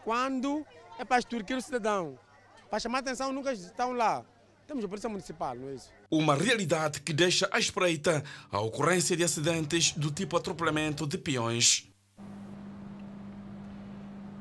[0.04, 0.64] quando
[0.98, 2.18] é para extorquir o cidadão.
[2.68, 4.24] Para chamar atenção, nunca estão lá.
[4.66, 5.88] Temos a polícia municipal, não é isso?
[6.10, 11.88] Uma realidade que deixa à espreita a ocorrência de acidentes do tipo atropelamento de peões.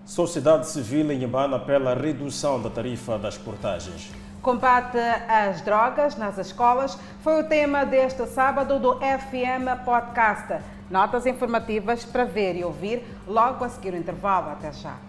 [0.05, 4.09] Sociedade Civil em Ibana pela redução da tarifa das portagens.
[4.47, 10.63] Combate às drogas nas escolas foi o tema deste sábado do FM Podcast.
[10.89, 14.51] Notas informativas para ver e ouvir logo a seguir o intervalo.
[14.51, 15.06] Até já.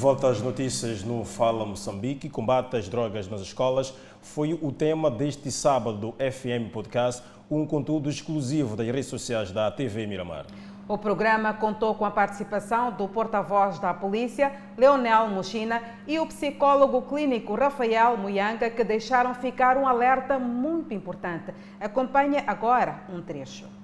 [0.00, 5.52] Volta às notícias no Fala Moçambique, combate às drogas nas escolas foi o tema deste
[5.52, 10.46] sábado do FM Podcast, um conteúdo exclusivo das redes sociais da TV Miramar.
[10.88, 17.02] O programa contou com a participação do porta-voz da polícia, Leonel Mochina, e o psicólogo
[17.02, 21.52] clínico Rafael Muyanga, que deixaram ficar um alerta muito importante.
[21.78, 23.79] Acompanhe agora um trecho.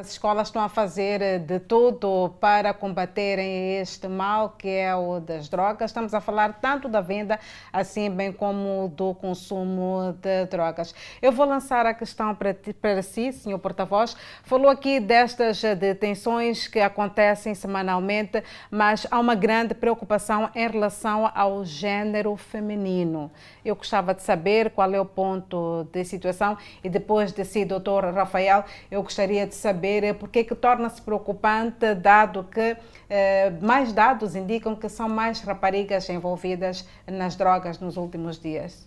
[0.00, 5.46] As escolas estão a fazer de tudo para combaterem este mal que é o das
[5.46, 5.90] drogas.
[5.90, 7.38] Estamos a falar tanto da venda,
[7.70, 10.94] assim bem como do consumo de drogas.
[11.20, 14.16] Eu vou lançar a questão para, ti, para si, senhor porta-voz.
[14.42, 21.62] Falou aqui destas detenções que acontecem semanalmente, mas há uma grande preocupação em relação ao
[21.62, 23.30] género feminino.
[23.64, 28.04] Eu gostava de saber qual é o ponto de situação e depois de si, doutor
[28.04, 32.76] Rafael, eu gostaria de saber porque que torna-se preocupante, dado que
[33.08, 38.86] eh, mais dados indicam que são mais raparigas envolvidas nas drogas nos últimos dias.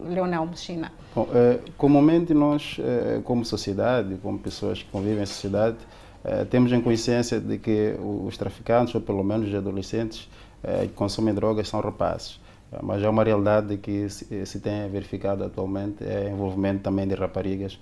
[0.00, 0.92] Leonel Mexina.
[1.14, 5.76] Bom, eh, comumente nós, eh, como sociedade, como pessoas que convivem em sociedade,
[6.50, 10.28] temos em consciência de que os traficantes, ou pelo menos os adolescentes
[10.82, 12.40] que consomem drogas, são rapazes.
[12.82, 17.78] Mas é uma realidade que se, se tem verificado atualmente, é envolvimento também de raparigas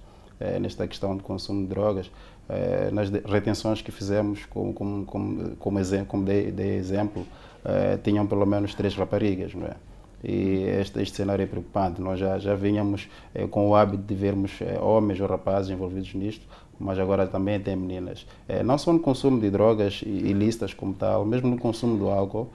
[0.60, 2.10] nesta questão de consumo de drogas.
[2.48, 7.26] Eh, nas retenções que fizemos, como, como, como, como, exemplo, como dei, dei exemplo,
[7.64, 9.52] eh, tinham pelo menos três raparigas.
[9.54, 9.74] Não é?
[10.22, 12.00] E este, este cenário é preocupante.
[12.00, 16.46] Nós já, já vinhamos eh, com o hábito de vermos homens ou rapazes envolvidos nisto,
[16.78, 18.26] mas agora também tem meninas.
[18.64, 22.50] não só no consumo de drogas ilícitas como tal, mesmo no consumo do álcool,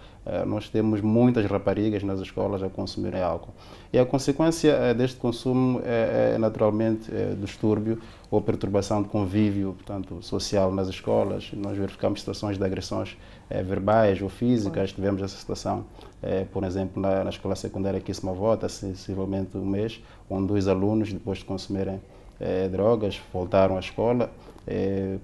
[0.46, 3.54] nós temos muitas raparigas nas escolas a consumirem álcool.
[3.92, 10.22] E a consequência deste consumo é, é naturalmente é, distúrbio ou perturbação de convívio portanto,
[10.22, 11.52] social nas escolas.
[11.54, 13.18] Nós verificamos situações de agressões
[13.50, 14.94] é, verbais ou físicas.
[14.94, 15.86] Tivemos essa situação,
[16.52, 21.40] por exemplo, na, escola secundária aqui em Semavota, sensivelmente um mês, onde dois alunos, depois
[21.40, 22.00] de consumirem
[22.72, 24.32] drogas, voltaram à escola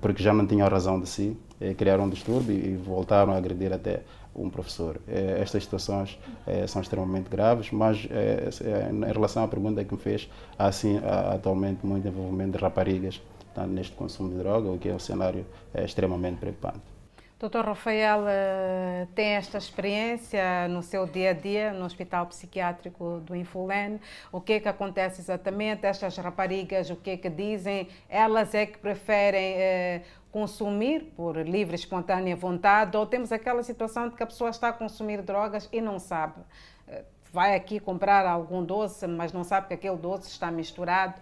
[0.02, 1.38] porque já não tinham razão de si,
[1.78, 4.02] criaram um distúrbio e voltaram a agredir até
[4.36, 5.00] um professor.
[5.08, 6.20] Estas situações
[6.68, 11.00] são extremamente graves, mas em relação à pergunta que me fez, há sim
[11.34, 13.22] atualmente muito envolvimento de raparigas
[13.68, 16.97] neste consumo de droga, o que é um cenário extremamente preocupante.
[17.40, 23.36] Doutor Rafael eh, tem esta experiência no seu dia a dia no Hospital Psiquiátrico do
[23.36, 24.02] Infulene.
[24.32, 25.86] O que é que acontece exatamente?
[25.86, 27.90] Estas raparigas, o que é que dizem?
[28.10, 34.16] Elas é que preferem eh, consumir por livre espontânea vontade ou temos aquela situação de
[34.16, 36.42] que a pessoa está a consumir drogas e não sabe?
[36.88, 41.22] Eh, vai aqui comprar algum doce, mas não sabe que aquele doce está misturado.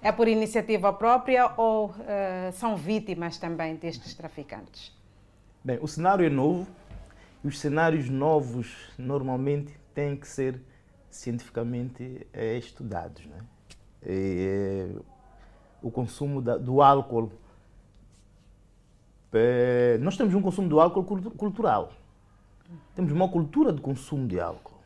[0.00, 1.94] É por iniciativa própria ou
[2.54, 4.98] são vítimas também destes traficantes?
[5.62, 6.66] Bem, o cenário é novo
[7.44, 10.58] e os cenários novos normalmente têm que ser
[11.10, 13.26] cientificamente é, estudados.
[13.26, 13.38] Né?
[14.02, 14.88] É,
[15.82, 17.30] o consumo da, do álcool.
[19.34, 21.92] É, nós temos um consumo do álcool cultural.
[22.94, 24.80] Temos uma cultura de consumo de álcool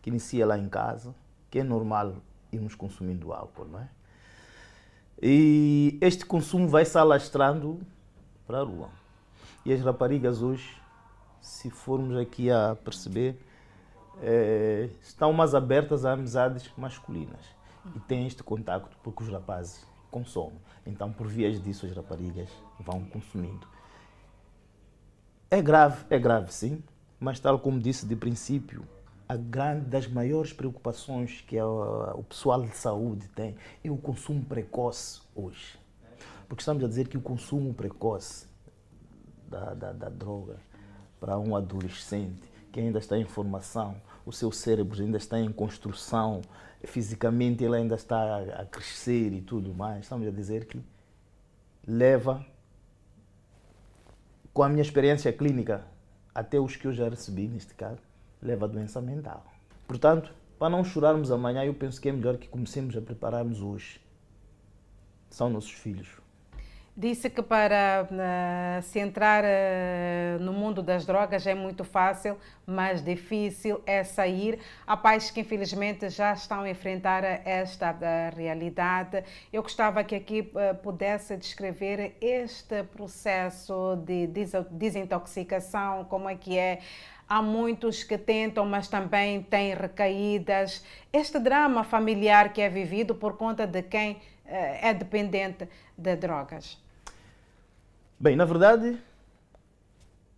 [0.00, 1.14] que inicia lá em casa,
[1.50, 2.14] que é normal
[2.50, 3.88] irmos consumindo álcool, não é?
[5.20, 7.78] E este consumo vai se alastrando
[8.46, 9.01] para a rua.
[9.64, 10.76] E as raparigas hoje,
[11.40, 13.40] se formos aqui a perceber,
[14.20, 17.44] é, estão mais abertas a amizades masculinas
[17.94, 20.58] e têm este contacto porque os rapazes consomem.
[20.84, 22.48] Então, por vias disso, as raparigas
[22.78, 23.66] vão consumindo.
[25.50, 26.82] É grave, é grave sim,
[27.20, 28.84] mas tal como disse de princípio,
[29.28, 35.20] a grande das maiores preocupações que o pessoal de saúde tem é o consumo precoce
[35.34, 35.78] hoje.
[36.48, 38.46] Porque estamos a dizer que o consumo precoce
[39.52, 40.56] da, da, da droga
[41.20, 46.40] para um adolescente que ainda está em formação, o seu cérebro ainda está em construção,
[46.82, 50.04] fisicamente ele ainda está a crescer e tudo mais.
[50.04, 50.80] Estamos a dizer que
[51.86, 52.44] leva,
[54.54, 55.84] com a minha experiência clínica,
[56.34, 58.00] até os que eu já recebi neste caso,
[58.40, 59.44] leva a doença mental.
[59.86, 64.00] Portanto, para não chorarmos amanhã, eu penso que é melhor que comecemos a prepararmos hoje.
[65.28, 66.21] São nossos filhos.
[66.94, 73.02] Disse que para uh, se entrar uh, no mundo das drogas é muito fácil, mas
[73.02, 74.58] difícil é sair.
[74.86, 79.24] Há pais que infelizmente já estão a enfrentar esta uh, realidade.
[79.50, 80.52] Eu gostava que aqui
[80.82, 84.28] pudesse descrever este processo de
[84.70, 86.80] desintoxicação, como é que é.
[87.26, 90.84] Há muitos que tentam, mas também têm recaídas.
[91.10, 94.20] Este drama familiar que é vivido por conta de quem
[94.54, 96.78] é dependente de drogas.
[98.18, 98.98] Bem, na verdade,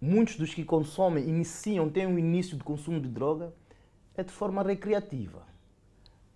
[0.00, 3.52] muitos dos que consomem, iniciam, têm um início de consumo de droga,
[4.16, 5.42] é de forma recreativa.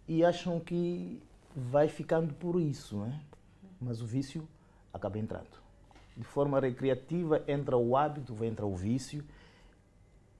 [0.07, 1.23] E acham que
[1.55, 3.21] vai ficando por isso, né?
[3.81, 4.47] mas o vício
[4.93, 5.59] acaba entrando.
[6.17, 9.25] De forma recreativa entra o hábito, vai entrar o vício,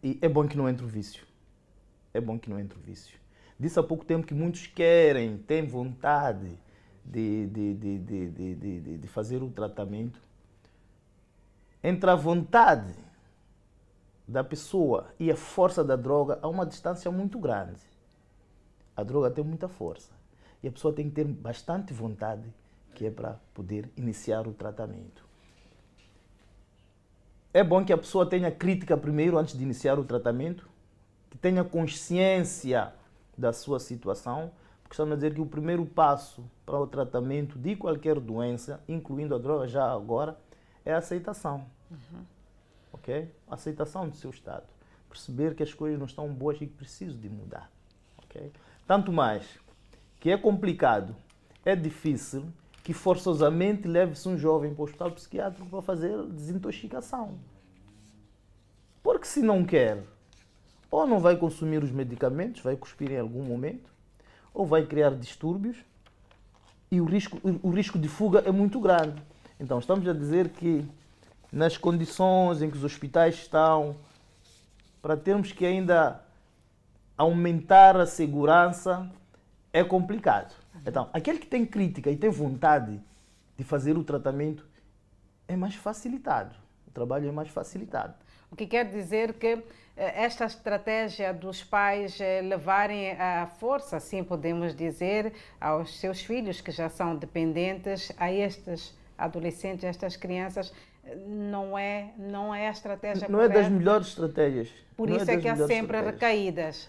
[0.03, 1.25] e é bom que não entre o vício.
[2.13, 3.19] É bom que não entre o vício.
[3.59, 6.59] Disse há pouco tempo que muitos querem, têm vontade
[7.11, 10.21] de, de, de, de, de, de fazer o tratamento,
[11.83, 12.95] entre a vontade
[14.27, 17.81] da pessoa e a força da droga há uma distância muito grande.
[18.95, 20.11] A droga tem muita força
[20.63, 22.53] e a pessoa tem que ter bastante vontade,
[22.95, 25.27] que é para poder iniciar o tratamento.
[27.55, 30.69] É bom que a pessoa tenha crítica primeiro antes de iniciar o tratamento,
[31.31, 32.93] que tenha consciência
[33.37, 34.51] da sua situação,
[34.89, 39.35] porque estamos a dizer que o primeiro passo para o tratamento de qualquer doença, incluindo
[39.35, 40.35] a droga já agora,
[40.83, 41.67] é a aceitação.
[41.91, 42.25] Uhum.
[42.95, 43.31] Ok?
[43.51, 44.65] A aceitação do seu estado.
[45.07, 47.71] Perceber que as coisas não estão boas e que preciso de mudar.
[48.25, 48.51] Ok?
[48.87, 49.59] Tanto mais
[50.19, 51.15] que é complicado,
[51.67, 52.47] é difícil
[52.83, 57.35] que forçosamente leve-se um jovem para o hospital psiquiátrico para fazer desintoxicação.
[59.03, 60.03] Porque se não quer,
[60.91, 63.98] ou não vai consumir os medicamentos, vai cuspir em algum momento,
[64.59, 65.77] ou vai criar distúrbios,
[66.91, 69.23] e o risco, o risco de fuga é muito grande.
[69.61, 70.85] Então, estamos a dizer que
[71.53, 73.95] nas condições em que os hospitais estão,
[75.01, 76.21] para termos que ainda
[77.17, 79.09] aumentar a segurança,
[79.73, 80.53] é complicado.
[80.85, 83.01] Então, aquele que tem crítica e tem vontade
[83.57, 84.67] de fazer o tratamento
[85.47, 86.57] é mais facilitado.
[86.89, 88.15] O trabalho é mais facilitado.
[88.51, 89.63] O que quer dizer que
[89.97, 96.61] eh, esta estratégia dos pais eh, levarem a força, assim podemos dizer, aos seus filhos
[96.61, 100.73] que já são dependentes, a estes adolescentes, estas crianças,
[101.27, 103.59] não é, não é a estratégia Não correta.
[103.59, 104.69] é das melhores estratégias.
[104.97, 106.89] Por não é isso é, é que há sempre recaídas.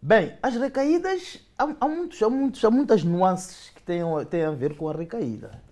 [0.00, 4.50] Bem, as recaídas, há, há, muitos, há, muitos, há muitas nuances que têm, têm a
[4.50, 5.62] ver com a recaída.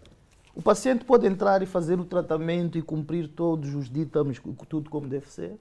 [0.54, 5.08] O paciente pode entrar e fazer o tratamento e cumprir todos os ditames, tudo como
[5.08, 5.58] deve ser.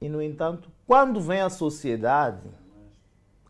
[0.00, 2.48] E, no entanto, quando vem a sociedade,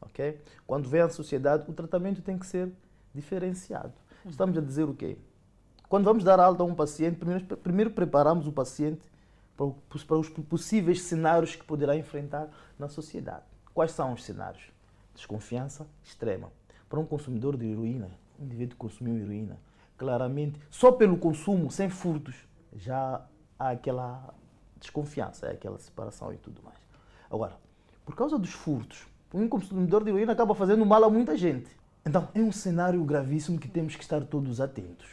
[0.00, 0.40] ok?
[0.66, 2.72] Quando vem a sociedade, o tratamento tem que ser
[3.14, 3.92] diferenciado.
[4.26, 5.18] Estamos a dizer o quê?
[5.88, 9.02] Quando vamos dar alta a um paciente, primeiro, primeiro preparamos o paciente
[9.56, 9.70] para,
[10.06, 13.44] para os possíveis cenários que poderá enfrentar na sociedade.
[13.74, 14.62] Quais são os cenários?
[15.14, 16.50] Desconfiança extrema.
[16.88, 19.58] Para um consumidor de heroína, um indivíduo que consumiu heroína,
[20.00, 22.34] claramente, só pelo consumo, sem furtos,
[22.74, 23.20] já
[23.58, 24.32] há aquela
[24.80, 26.78] desconfiança, é aquela separação e tudo mais.
[27.30, 27.52] Agora,
[28.06, 31.68] por causa dos furtos, um consumidor de heroína acaba fazendo mal a muita gente.
[32.02, 35.06] Então, é um cenário gravíssimo que temos que estar todos atentos.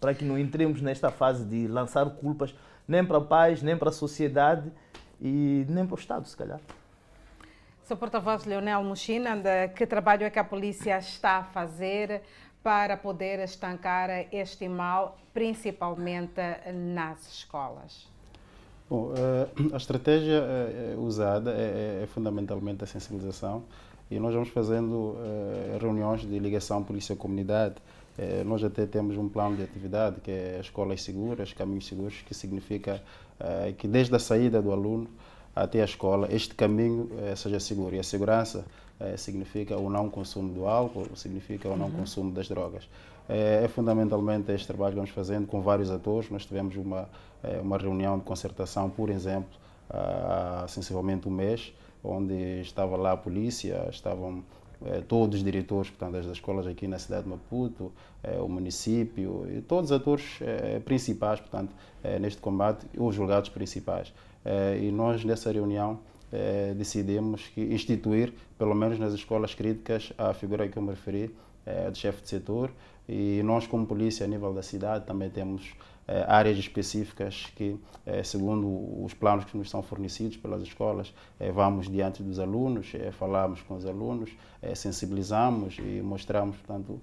[0.00, 2.52] Para que não entremos nesta fase de lançar culpas
[2.88, 4.72] nem para paz, nem para a sociedade
[5.20, 6.58] e nem para o Estado, se calhar.
[7.84, 7.96] Sr.
[7.96, 9.36] Porta-Voz Leonel Mochina,
[9.68, 12.22] que trabalho é que a polícia está a fazer
[12.62, 16.42] para poder estancar este mal, principalmente
[16.72, 18.10] nas escolas?
[18.90, 23.62] Bom, eh, a estratégia eh, usada é, é, fundamentalmente a sensibilização
[24.10, 27.76] e nós vamos fazendo eh, reuniões de ligação polícia-comunidade.
[28.44, 33.02] Nós até temos um plano de atividade que é Escolas Seguras, Caminhos Seguros, que significa
[33.78, 35.08] que desde a saída do aluno
[35.56, 37.94] até a escola, este caminho seja seguro.
[37.94, 38.66] E a segurança
[39.16, 41.92] significa o não consumo do álcool, significa o não uhum.
[41.92, 42.86] consumo das drogas.
[43.30, 46.28] É, é, fundamentalmente este trabalho que vamos fazendo com vários atores.
[46.30, 47.08] Nós tivemos uma,
[47.44, 49.50] é, uma reunião de concertação, por exemplo,
[49.88, 51.72] há sensivelmente um mês,
[52.02, 54.42] onde estava lá a polícia, estavam
[55.06, 57.92] todos os diretores portanto, das escolas aqui na cidade de Maputo,
[58.42, 60.38] o município, e todos os atores
[60.86, 61.70] principais portanto,
[62.18, 64.10] neste combate, os julgados principais.
[64.80, 65.98] e nós, nessa reunião,
[66.76, 71.34] decidimos que instituir, pelo menos nas escolas críticas, a figura que eu me referi,
[71.92, 72.70] de chefe de setor,
[73.08, 75.74] e nós, como polícia a nível da cidade, também temos
[76.10, 78.66] eh, áreas específicas que, eh, segundo
[79.04, 83.74] os planos que nos são fornecidos pelas escolas, eh, vamos diante dos alunos, falamos com
[83.74, 84.30] os alunos,
[84.74, 87.00] sensibilizamos e mostramos, portanto,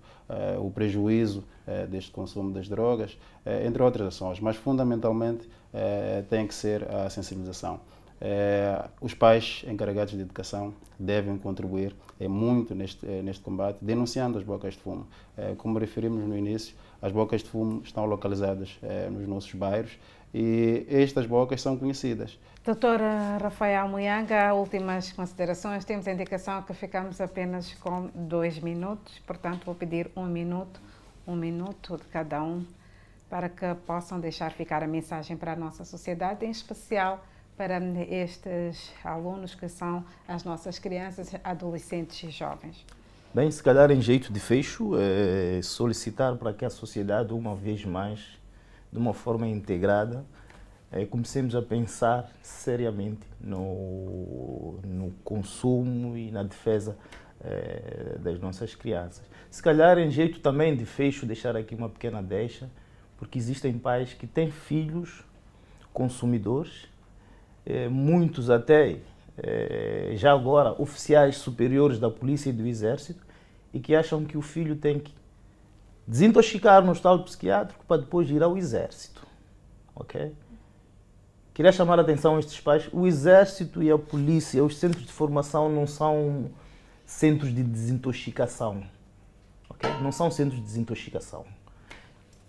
[0.59, 1.43] o prejuízo
[1.89, 3.17] deste consumo das drogas,
[3.65, 4.39] entre outras ações.
[4.39, 5.49] Mas, fundamentalmente,
[6.29, 7.79] tem que ser a sensibilização.
[8.19, 14.39] É, os pais encarregados de educação devem contribuir é, muito neste, é, neste combate, denunciando
[14.39, 15.07] as bocas de fumo.
[15.37, 18.79] É, como referimos no início, as bocas de fumo estão localizadas
[19.11, 19.99] nos nossos bairros
[20.33, 22.39] e estas bocas são conhecidas.
[22.65, 25.85] Doutora Rafael Muyanga, últimas considerações.
[25.85, 30.81] Temos a indicação que ficamos apenas com dois minutos, portanto, vou pedir um minuto,
[31.25, 32.65] um minuto de cada um,
[33.29, 37.23] para que possam deixar ficar a mensagem para a nossa sociedade, em especial
[37.57, 42.85] para estes alunos que são as nossas crianças, adolescentes e jovens?
[43.33, 47.83] Bem, se calhar em jeito de fecho, é solicitar para que a sociedade, uma vez
[47.83, 48.19] mais,
[48.91, 50.23] de uma forma integrada,
[50.91, 56.95] é, comecemos a pensar seriamente no, no consumo e na defesa
[57.43, 59.25] é, das nossas crianças.
[59.49, 62.69] Se calhar em jeito também de fecho, deixar aqui uma pequena deixa,
[63.17, 65.23] porque existem pais que têm filhos
[65.91, 66.87] consumidores
[67.67, 68.97] é, muitos até,
[69.37, 73.25] é, já agora, oficiais superiores da polícia e do exército,
[73.73, 75.13] e que acham que o filho tem que
[76.07, 79.27] desintoxicar no hospital psiquiátrico para depois ir ao exército.
[79.93, 80.33] Ok?
[81.53, 82.87] Queria chamar a atenção a estes pais.
[82.93, 86.49] O exército e a polícia, os centros de formação não são
[87.05, 88.83] centros de desintoxicação.
[89.69, 89.89] Okay?
[90.01, 91.45] Não são centros de desintoxicação.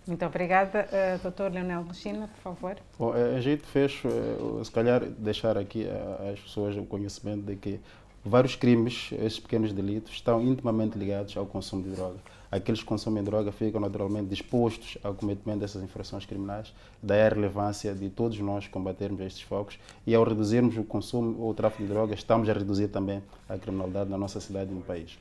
[0.09, 0.89] Muito obrigada.
[0.91, 2.77] Uh, doutor Leonel Lucina, por favor.
[2.99, 5.87] Bom, a é, gente fecho, uh, se calhar deixar aqui
[6.33, 7.79] às pessoas o conhecimento de que
[8.25, 12.17] vários crimes, esses pequenos delitos, estão intimamente ligados ao consumo de droga.
[12.51, 17.95] Aqueles que consomem droga ficam naturalmente dispostos ao cometimento dessas infrações criminais, daí a relevância
[17.95, 21.89] de todos nós combatermos estes focos e ao reduzirmos o consumo ou o tráfico de
[21.91, 25.19] drogas, estamos a reduzir também a criminalidade na nossa cidade e no país.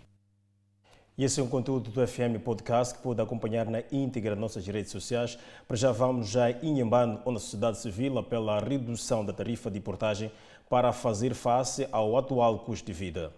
[1.18, 4.91] E esse é um conteúdo do FM Podcast que pode acompanhar na íntegra nossas redes
[4.91, 5.36] sociais.
[5.68, 9.72] Para já vamos já em Inhambane, onde a sociedade civil apela à redução da tarifa
[9.72, 10.32] de portagem
[10.70, 13.34] para fazer face ao atual custo de vida.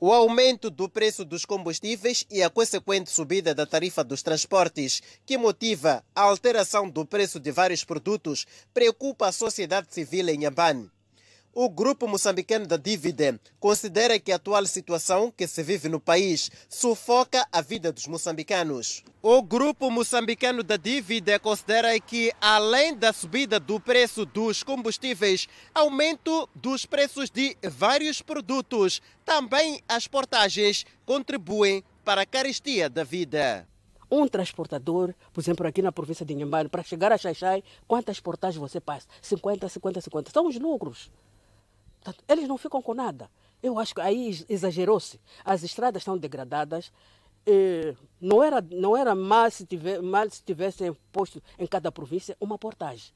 [0.00, 5.36] O aumento do preço dos combustíveis e a consequente subida da tarifa dos transportes, que
[5.36, 10.90] motiva a alteração do preço de vários produtos, preocupa a sociedade civil em Inhambane.
[11.54, 16.50] O grupo moçambicano da dívida considera que a atual situação que se vive no país
[16.66, 19.04] sufoca a vida dos moçambicanos.
[19.20, 26.48] O grupo moçambicano da dívida considera que, além da subida do preço dos combustíveis, aumento
[26.54, 33.68] dos preços de vários produtos, também as portagens contribuem para a carestia da vida
[34.10, 38.60] um transportador, por exemplo, aqui na província de Inhambane, para chegar a Xaixai, quantas portagens
[38.60, 39.08] você passa?
[39.22, 40.30] 50, 50, 50.
[40.30, 41.10] São os lucros.
[42.02, 43.30] Portanto, eles não ficam com nada.
[43.62, 45.20] Eu acho que aí exagerou-se.
[45.44, 46.92] As estradas estão degradadas.
[48.20, 52.58] não era, não era mal se, tiver, mal se tivessem posto em cada província uma
[52.58, 53.12] portagem.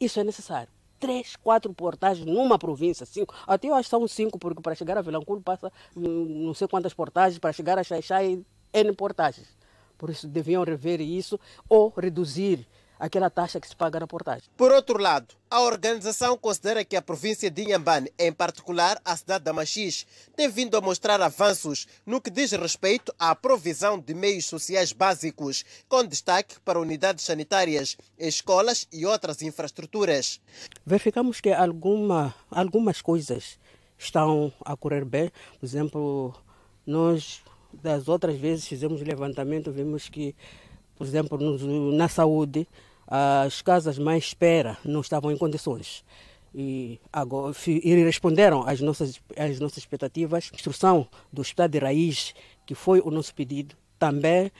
[0.00, 0.68] Isso é necessário.
[0.98, 3.34] três, quatro portagens numa província, cinco.
[3.46, 6.66] Até eu acho que são cinco, porque para chegar a Vilanculo passa hum, não sei
[6.66, 9.48] quantas portagens, para chegar a Xaixai, N portagens.
[9.96, 12.66] Por isso deviam rever isso ou reduzir
[12.98, 14.44] aquela taxa que se paga na portagem.
[14.56, 19.44] Por outro lado, a organização considera que a província de Inhambane, em particular a cidade
[19.44, 24.46] da Machis, tem vindo a mostrar avanços no que diz respeito à provisão de meios
[24.46, 30.40] sociais básicos, com destaque para unidades sanitárias, escolas e outras infraestruturas.
[30.84, 33.58] Verificamos que alguma, algumas coisas
[33.98, 35.30] estão a correr bem.
[35.58, 36.34] Por exemplo,
[36.84, 37.42] nós
[37.72, 40.34] das outras vezes fizemos levantamento, vimos que,
[40.96, 41.38] por exemplo,
[41.92, 42.66] na saúde,
[43.06, 46.04] as casas mais espera não estavam em condições.
[46.54, 50.48] E, agora, e responderam às nossas, às nossas expectativas.
[50.50, 52.34] A instrução do Hospital de Raiz,
[52.64, 54.50] que foi o nosso pedido, também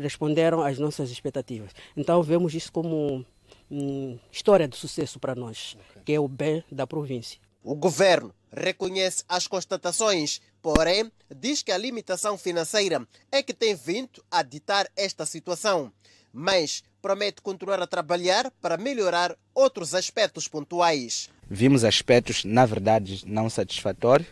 [0.00, 1.72] responderam às nossas expectativas.
[1.96, 3.24] Então, vemos isso como
[3.70, 6.02] hum, história de sucesso para nós, okay.
[6.04, 7.38] que é o bem da província.
[7.62, 14.24] O governo reconhece as constatações, porém diz que a limitação financeira é que tem vindo
[14.30, 15.92] a ditar esta situação,
[16.32, 21.30] mas promete continuar a trabalhar para melhorar outros aspectos pontuais.
[21.48, 24.26] Vimos aspectos, na verdade, não satisfatórios,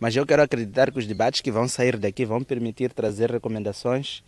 [0.00, 4.24] mas eu quero acreditar que os debates que vão sair daqui vão permitir trazer recomendações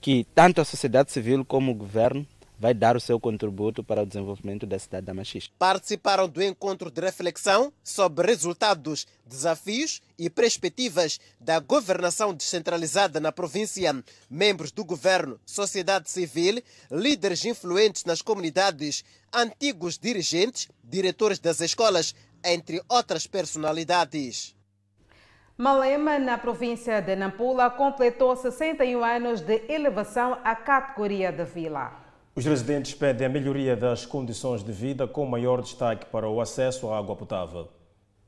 [0.00, 2.26] que tanto a sociedade civil como o governo
[2.58, 5.48] vai dar o seu contributo para o desenvolvimento da cidade da Machis.
[5.58, 14.02] Participaram do encontro de reflexão sobre resultados, desafios e perspectivas da governação descentralizada na província,
[14.28, 22.82] membros do governo, sociedade civil, líderes influentes nas comunidades, antigos dirigentes, diretores das escolas, entre
[22.88, 24.56] outras personalidades.
[25.56, 32.07] Malema, na província de Nampula, completou 61 anos de elevação à categoria de vila.
[32.38, 36.88] Os residentes pedem a melhoria das condições de vida, com maior destaque para o acesso
[36.88, 37.68] à água potável.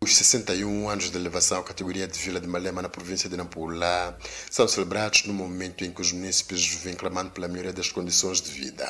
[0.02, 4.18] Os 61 anos de elevação à categoria de Vila de Malema na província de Nampula
[4.50, 8.50] são celebrados no momento em que os municípios vêm clamando pela melhoria das condições de
[8.50, 8.84] vida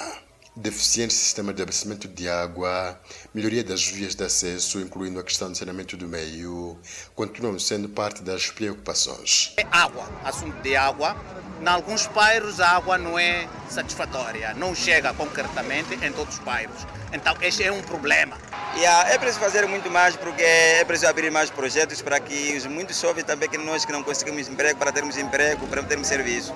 [0.56, 2.98] deficiente sistema de abastecimento de água,
[3.32, 6.78] melhoria das vias de acesso, incluindo a questão do saneamento do meio,
[7.14, 9.54] continuam sendo parte das preocupações.
[9.56, 11.16] É água, assunto de água.
[11.60, 16.86] Em alguns bairros a água não é satisfatória, não chega concretamente em todos os bairros.
[17.12, 18.36] Então este é um problema.
[18.76, 22.64] Yeah, é preciso fazer muito mais porque é preciso abrir mais projetos para que os
[22.66, 26.54] muitos jovens também que nós que não conseguimos emprego para termos emprego, para termos serviço.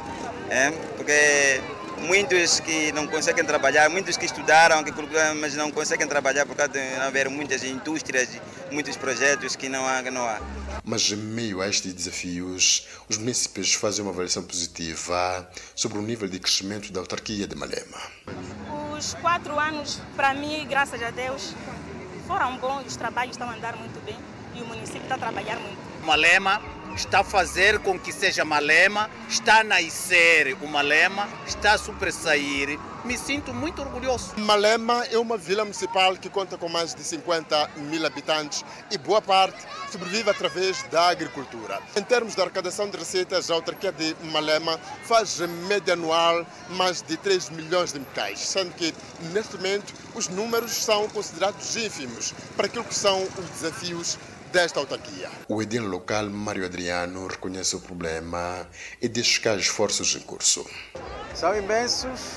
[0.49, 0.71] É?
[0.97, 1.61] Porque
[2.01, 4.93] muitos que não conseguem trabalhar, muitos que estudaram, que
[5.41, 8.29] mas não conseguem trabalhar por causa de haver muitas indústrias,
[8.71, 10.03] muitos projetos que não há.
[10.03, 10.41] Que não há.
[10.85, 16.29] Mas em meio a estes desafios, os municípios fazem uma avaliação positiva sobre o nível
[16.29, 18.01] de crescimento da autarquia de Malema.
[18.97, 21.55] Os quatro anos, para mim, graças a Deus,
[22.27, 24.17] foram bons, os trabalhos estão a andar muito bem
[24.55, 25.79] e o município está a trabalhar muito.
[26.05, 26.61] Malema
[26.95, 32.79] está a fazer com que seja Malema, está a nascer o Malema, está a sobressair.
[33.05, 34.33] Me sinto muito orgulhoso.
[34.39, 39.21] Malema é uma vila municipal que conta com mais de 50 mil habitantes e boa
[39.21, 41.81] parte sobrevive através da agricultura.
[41.95, 47.17] Em termos de arrecadação de receitas, a autarquia de Malema faz média anual mais de
[47.17, 48.95] 3 milhões de metais, sendo que
[49.33, 54.19] neste momento os números são considerados ínfimos para aquilo que são os desafios
[54.55, 55.29] desta autarquia.
[55.49, 58.65] O edil local, Mário Adriano, reconhece o problema
[59.03, 60.65] e diz que há esforços em curso.
[61.35, 62.37] São imensos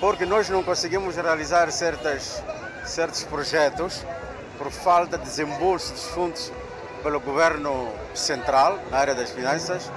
[0.00, 2.42] porque nós não conseguimos realizar certas,
[2.84, 4.04] certos projetos
[4.58, 6.52] por falta de desembolso dos fundos
[7.00, 9.88] pelo governo central na área das finanças.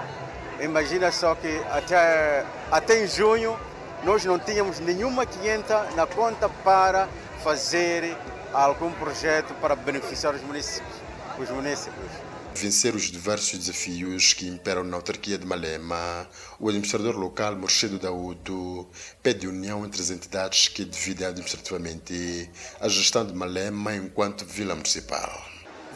[0.61, 3.59] Imagina só que até, até em junho
[4.03, 7.09] nós não tínhamos nenhuma quinhenta na conta para
[7.43, 8.15] fazer
[8.53, 11.04] algum projeto para beneficiar os municípios
[11.39, 12.11] os municípios.
[12.53, 16.27] Vencer os diversos desafios que imperam na autarquia de Malema,
[16.57, 18.87] o administrador local Morchedo Daúdo
[19.21, 25.29] pede união entre as entidades que dividem administrativamente a gestão de Malema enquanto vila municipal.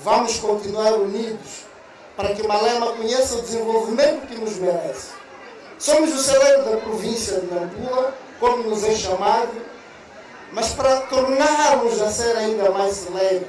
[0.04, 1.64] Vamos continuar unidos
[2.18, 5.12] para que Malema conheça o desenvolvimento que nos merece.
[5.78, 9.62] Somos o celeiro da província de Nampula, como nos é chamado,
[10.52, 13.48] mas para tornarmos a ser ainda mais celeiro,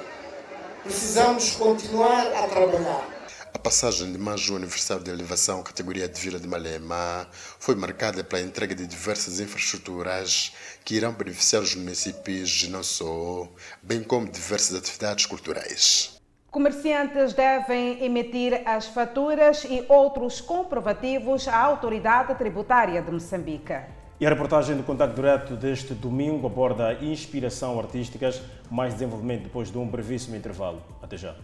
[0.83, 3.07] precisamos continuar a trabalhar.
[3.53, 7.27] A passagem de mais um aniversário de elevação à categoria de Vila de Malema
[7.59, 10.53] foi marcada pela entrega de diversas infraestruturas
[10.85, 13.49] que irão beneficiar os municípios e não só,
[13.83, 16.19] bem como diversas atividades culturais.
[16.51, 24.00] Comerciantes devem emitir as faturas e outros comprovativos à autoridade tributária de Moçambique.
[24.21, 29.79] E a reportagem do Contato Direto deste domingo aborda inspiração artísticas, mais desenvolvimento depois de
[29.79, 30.83] um brevíssimo intervalo.
[31.03, 31.35] Até já.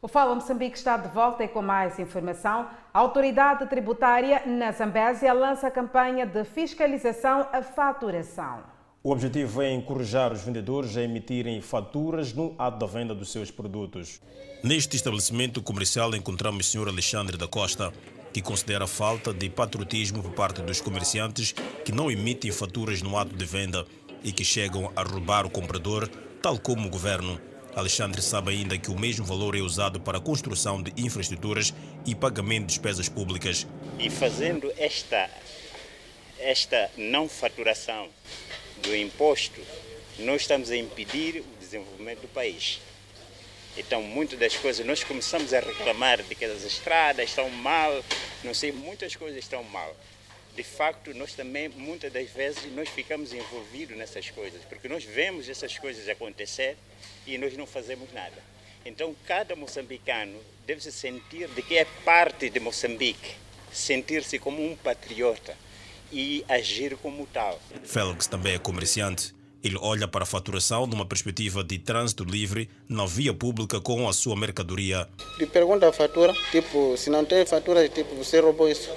[0.00, 2.68] O Fala Moçambique está de volta e com mais informação.
[2.92, 8.73] A autoridade tributária na Zambésia lança a campanha de fiscalização à faturação.
[9.06, 13.50] O objetivo é encorajar os vendedores a emitirem faturas no ato da venda dos seus
[13.50, 14.18] produtos.
[14.62, 16.88] Neste estabelecimento comercial encontramos o Sr.
[16.88, 17.92] Alexandre da Costa,
[18.32, 23.36] que considera falta de patriotismo por parte dos comerciantes que não emitem faturas no ato
[23.36, 23.84] de venda
[24.22, 26.08] e que chegam a roubar o comprador,
[26.40, 27.38] tal como o governo.
[27.76, 31.74] Alexandre sabe ainda que o mesmo valor é usado para a construção de infraestruturas
[32.06, 33.66] e pagamento de despesas públicas.
[33.98, 35.28] E fazendo esta,
[36.38, 38.08] esta não faturação
[38.84, 39.60] do imposto,
[40.18, 42.80] nós estamos a impedir o desenvolvimento do país.
[43.76, 48.04] Então, muitas das coisas, nós começamos a reclamar de que as estradas estão mal,
[48.44, 49.96] não sei, muitas coisas estão mal.
[50.54, 55.48] De facto, nós também, muitas das vezes, nós ficamos envolvidos nessas coisas, porque nós vemos
[55.48, 56.76] essas coisas acontecer
[57.26, 58.40] e nós não fazemos nada.
[58.86, 63.34] Então, cada moçambicano deve se sentir de que é parte de Moçambique,
[63.72, 65.56] sentir-se como um patriota
[66.14, 67.60] e agir como tal.
[67.82, 69.34] Félix também é comerciante.
[69.62, 74.12] Ele olha para a faturação numa perspectiva de trânsito livre na via pública com a
[74.12, 75.08] sua mercadoria.
[75.38, 78.90] De pergunta a fatura, tipo, se não tem fatura, tipo, você roubou isso.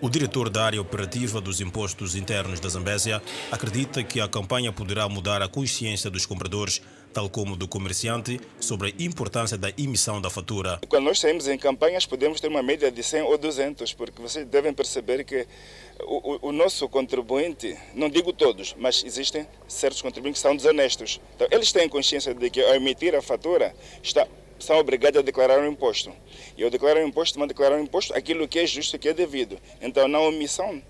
[0.00, 3.20] O diretor da área operativa dos impostos internos da Zambésia
[3.50, 6.80] acredita que a campanha poderá mudar a consciência dos compradores,
[7.12, 10.80] tal como do comerciante, sobre a importância da emissão da fatura.
[10.88, 14.46] Quando nós saímos em campanhas, podemos ter uma média de 100 ou 200, porque vocês
[14.46, 15.46] devem perceber que
[16.00, 21.20] o, o, o nosso contribuinte, não digo todos, mas existem certos contribuintes que são desonestos.
[21.34, 24.26] Então, eles têm consciência de que ao emitir a fatura está
[24.58, 26.12] são obrigados a declarar um imposto.
[26.56, 29.14] E ao declarar um imposto, vão declarar um imposto aquilo que é justo que é
[29.14, 29.58] devido.
[29.80, 30.82] Então, na omissão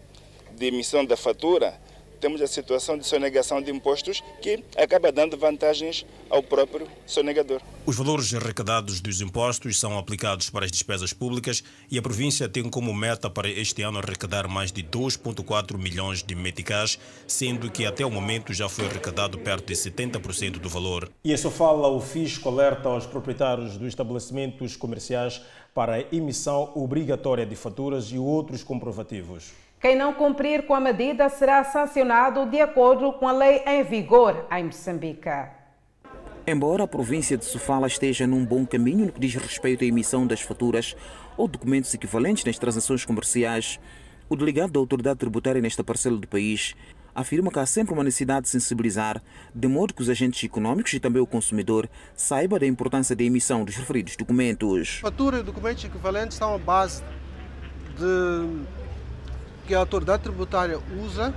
[0.52, 1.78] de emissão da fatura,
[2.18, 7.60] temos a situação de sonegação de impostos que acaba dando vantagens ao próprio sonegador.
[7.86, 12.68] Os valores arrecadados dos impostos são aplicados para as despesas públicas e a província tem
[12.68, 18.04] como meta para este ano arrecadar mais de 2,4 milhões de meticais, sendo que até
[18.04, 21.10] o momento já foi arrecadado perto de 70% do valor.
[21.24, 25.40] E isso fala o fisco alerta aos proprietários dos estabelecimentos comerciais
[25.74, 29.52] para a emissão obrigatória de faturas e outros comprovativos.
[29.80, 34.44] Quem não cumprir com a medida será sancionado de acordo com a lei em vigor
[34.50, 35.30] em Moçambique.
[36.44, 40.26] Embora a província de Sofala esteja num bom caminho no que diz respeito à emissão
[40.26, 40.96] das faturas
[41.36, 43.78] ou documentos equivalentes nas transações comerciais,
[44.28, 46.74] o delegado da autoridade tributária nesta parcela do país
[47.14, 49.22] afirma que há sempre uma necessidade de sensibilizar,
[49.54, 53.64] de modo que os agentes econômicos e também o consumidor saibam da importância da emissão
[53.64, 54.98] dos referidos documentos.
[55.02, 57.02] Fatura e documentos equivalentes são a base
[57.96, 58.77] de
[59.68, 61.34] que a autoridade tributária usa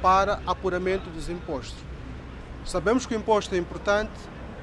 [0.00, 1.76] para apuramento dos impostos.
[2.64, 4.12] Sabemos que o imposto é importante,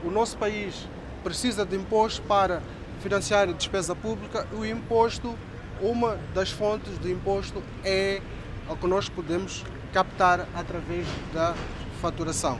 [0.03, 0.87] o nosso país
[1.23, 2.59] precisa de imposto para
[2.99, 5.37] financiar a despesa pública e o imposto,
[5.79, 8.19] uma das fontes do imposto é
[8.67, 9.63] o que nós podemos
[9.93, 11.53] captar através da
[12.01, 12.59] faturação.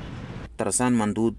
[0.55, 1.38] Tarzan Mandud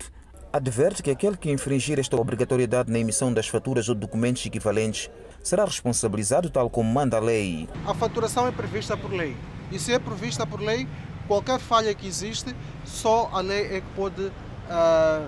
[0.52, 5.08] adverte que aquele que infringir esta obrigatoriedade na emissão das faturas ou documentos equivalentes
[5.42, 7.68] será responsabilizado tal como manda a lei.
[7.86, 9.36] A faturação é prevista por lei.
[9.70, 10.86] E se é prevista por lei,
[11.26, 15.26] qualquer falha que existe, só a lei é que pode uh,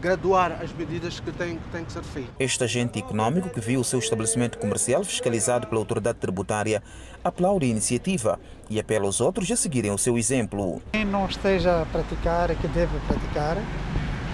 [0.00, 2.32] graduar as medidas que têm, que têm que ser feitas.
[2.38, 6.82] Este agente econômico que viu o seu estabelecimento comercial fiscalizado pela autoridade tributária
[7.24, 8.38] aplaude a iniciativa
[8.70, 10.80] e apela aos outros a seguirem o seu exemplo.
[10.92, 13.56] Quem não esteja a praticar que deve praticar.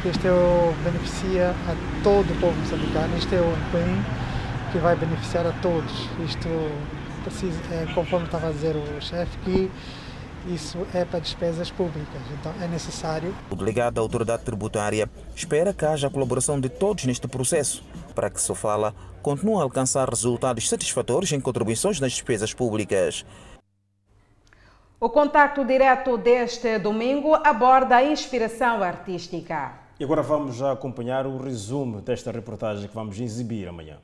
[0.04, 3.16] Este é o beneficia a todo o povo moçambicano.
[3.16, 4.04] Este é o bem
[4.72, 5.92] que vai beneficiar a todos.
[6.26, 6.48] Isto
[7.22, 9.70] precisa, é, conforme estava a dizer o chefe, que
[10.46, 13.32] isso é para despesas públicas, então é necessário.
[13.50, 18.28] O delegado da autoridade tributária espera que haja a colaboração de todos neste processo para
[18.28, 23.24] que Sofala continue a alcançar resultados satisfatórios em contribuições nas despesas públicas.
[24.98, 29.72] O contacto direto deste domingo aborda a inspiração artística.
[29.98, 33.98] E agora vamos acompanhar o resumo desta reportagem que vamos exibir amanhã.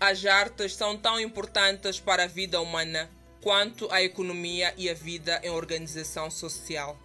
[0.00, 3.10] As artes são tão importantes para a vida humana
[3.42, 6.96] quanto a economia e a vida em organização social.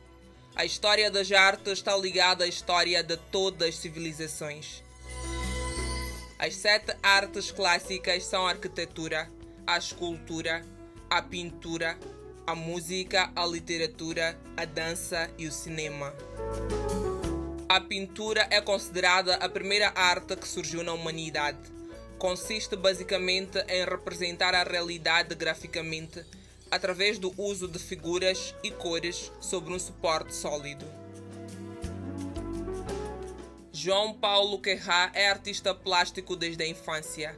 [0.56, 4.84] A história das artes está ligada à história de todas as civilizações.
[6.38, 9.28] As sete artes clássicas são a arquitetura,
[9.66, 10.64] a escultura,
[11.10, 11.98] a pintura,
[12.46, 16.14] a música, a literatura, a dança e o cinema.
[17.68, 21.74] A pintura é considerada a primeira arte que surgiu na humanidade.
[22.24, 26.24] Consiste basicamente em representar a realidade graficamente
[26.72, 30.86] através do uso de figuras e cores sobre um suporte sólido.
[33.74, 37.38] João Paulo Querrá é artista plástico desde a infância.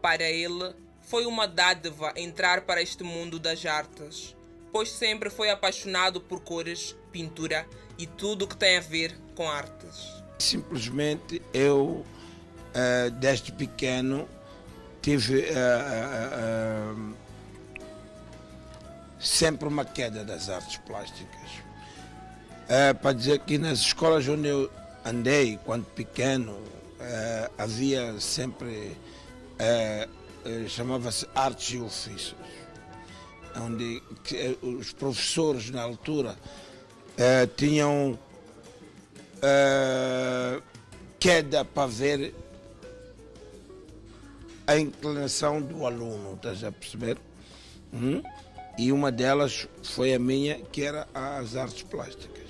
[0.00, 4.36] Para ele, foi uma dádiva entrar para este mundo das artes,
[4.70, 7.66] pois sempre foi apaixonado por cores, pintura
[7.98, 10.22] e tudo o que tem a ver com artes.
[10.38, 12.06] Simplesmente eu,
[12.72, 14.28] uh, desde pequeno,
[15.00, 17.14] tive uh,
[19.20, 21.50] sempre uma queda das artes plásticas.
[23.00, 24.70] para dizer que nas escolas onde eu
[25.04, 26.58] andei, quando pequeno,
[27.58, 28.96] havia sempre
[30.68, 32.34] chamava-se artes e ofícios,
[33.56, 34.02] onde
[34.62, 36.36] os professores na altura
[37.56, 38.18] tinham
[39.42, 40.62] uh,
[41.18, 42.34] queda para ver
[44.66, 47.18] a inclinação do aluno, estás a perceber?
[47.92, 48.22] Hum?
[48.78, 52.42] E uma delas foi a minha, que era as artes plásticas.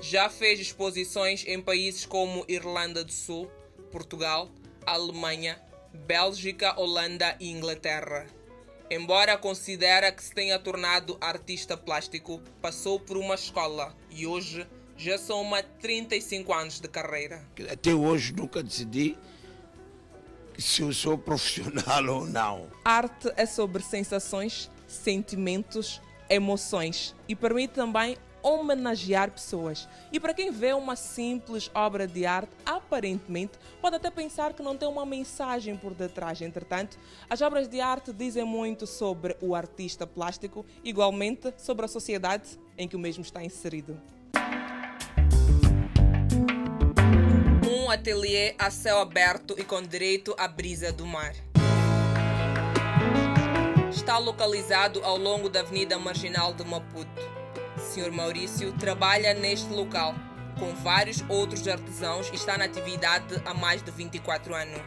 [0.00, 3.50] Já fez exposições em países como Irlanda do Sul,
[3.90, 4.50] Portugal,
[4.84, 5.58] Alemanha,
[6.06, 8.26] Bélgica, Holanda e Inglaterra.
[8.90, 14.66] Embora considera que se tenha tornado artista plástico, passou por uma escola e hoje
[15.02, 17.44] já soma 35 anos de carreira.
[17.70, 19.18] Até hoje nunca decidi
[20.56, 22.68] se eu sou profissional ou não.
[22.84, 26.00] Arte é sobre sensações, sentimentos,
[26.30, 29.88] emoções e permite também homenagear pessoas.
[30.12, 34.76] E para quem vê uma simples obra de arte, aparentemente pode até pensar que não
[34.76, 36.40] tem uma mensagem por detrás.
[36.40, 36.96] Entretanto,
[37.28, 42.86] as obras de arte dizem muito sobre o artista plástico, igualmente sobre a sociedade em
[42.86, 44.00] que o mesmo está inserido.
[47.92, 51.32] Ateliê a céu aberto e com direito à brisa do mar
[54.02, 57.22] está localizado ao longo da Avenida Marginal de Maputo.
[57.78, 58.10] Sr.
[58.10, 60.14] Maurício trabalha neste local
[60.58, 64.80] com vários outros artesãos e está na atividade há mais de 24 anos.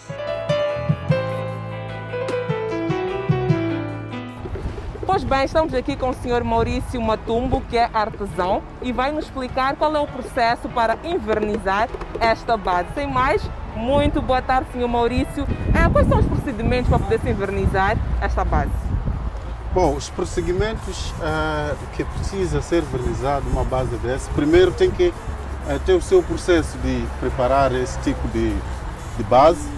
[5.06, 6.44] Pois bem, estamos aqui com o Sr.
[6.44, 11.88] Maurício Matumbo, que é artesão, e vai nos explicar qual é o processo para invernizar
[12.20, 12.90] esta base.
[12.96, 14.88] Sem mais, muito boa tarde, Sr.
[14.88, 15.48] Maurício.
[15.76, 18.72] É, quais são os procedimentos para poder se invernizar esta base?
[19.76, 25.80] Bom, os procedimentos uh, que precisa ser vernizado uma base dessa, primeiro tem que uh,
[25.86, 28.50] ter o seu processo de preparar esse tipo de,
[29.18, 29.70] de base,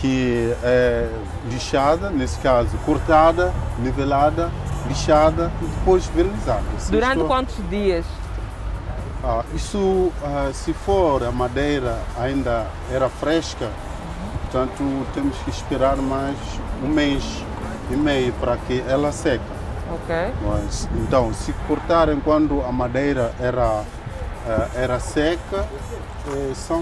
[0.00, 1.08] que é
[1.50, 4.50] lixada, nesse caso cortada, nivelada,
[4.88, 6.62] lixada e depois vernizada.
[6.88, 8.06] Durante Isto, quantos dias?
[9.22, 10.12] Ah, isso, uh,
[10.52, 13.68] se for a madeira ainda era fresca,
[14.42, 16.36] portanto temos que esperar mais
[16.82, 17.22] um mês
[17.90, 19.60] e meio para que ela seca.
[19.92, 20.14] Ok.
[20.46, 23.82] Mas, então, se cortarem quando a madeira era,
[24.46, 25.66] eh, era seca,
[26.28, 26.80] eh, são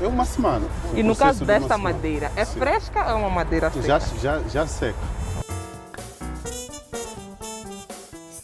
[0.00, 0.66] é uma semana.
[0.94, 2.58] E no caso desta de madeira, é Sim.
[2.58, 3.86] fresca ou é uma madeira seca?
[3.86, 4.98] Já, já, já seca.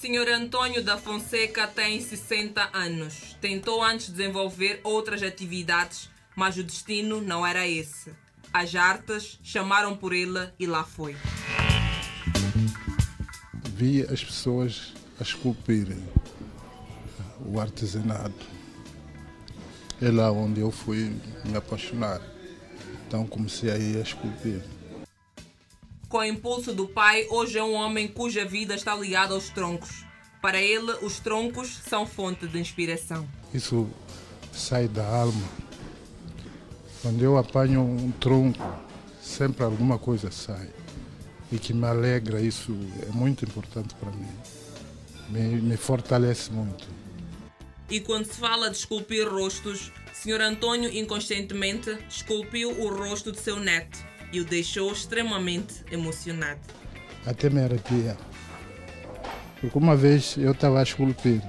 [0.00, 3.36] Senhor Antônio da Fonseca tem 60 anos.
[3.40, 8.12] Tentou antes desenvolver outras atividades, mas o destino não era esse.
[8.52, 11.16] As artes chamaram por ele e lá foi.
[13.70, 16.02] Vi as pessoas a esculpirem
[17.44, 18.53] o artesanato.
[20.04, 22.20] É lá onde eu fui me apaixonar.
[23.06, 24.62] Então comecei a ir a esculpir.
[26.08, 30.04] Com o impulso do pai, hoje é um homem cuja vida está ligada aos troncos.
[30.42, 33.26] Para ele, os troncos são fonte de inspiração.
[33.52, 33.88] Isso
[34.52, 35.64] sai da alma
[37.04, 38.66] quando eu apanho um tronco,
[39.22, 40.70] sempre alguma coisa sai.
[41.52, 42.74] E que me alegra, isso
[43.06, 44.30] é muito importante para mim.
[45.28, 46.88] Me, me fortalece muito.
[47.90, 50.40] E quando se fala de esculpir rostos, Sr.
[50.40, 53.98] Antônio inconscientemente esculpiu o rosto de seu neto
[54.32, 56.60] e o deixou extremamente emocionado.
[57.26, 58.16] Até me arrepia.
[59.60, 61.42] Porque uma vez eu estava a esculpir,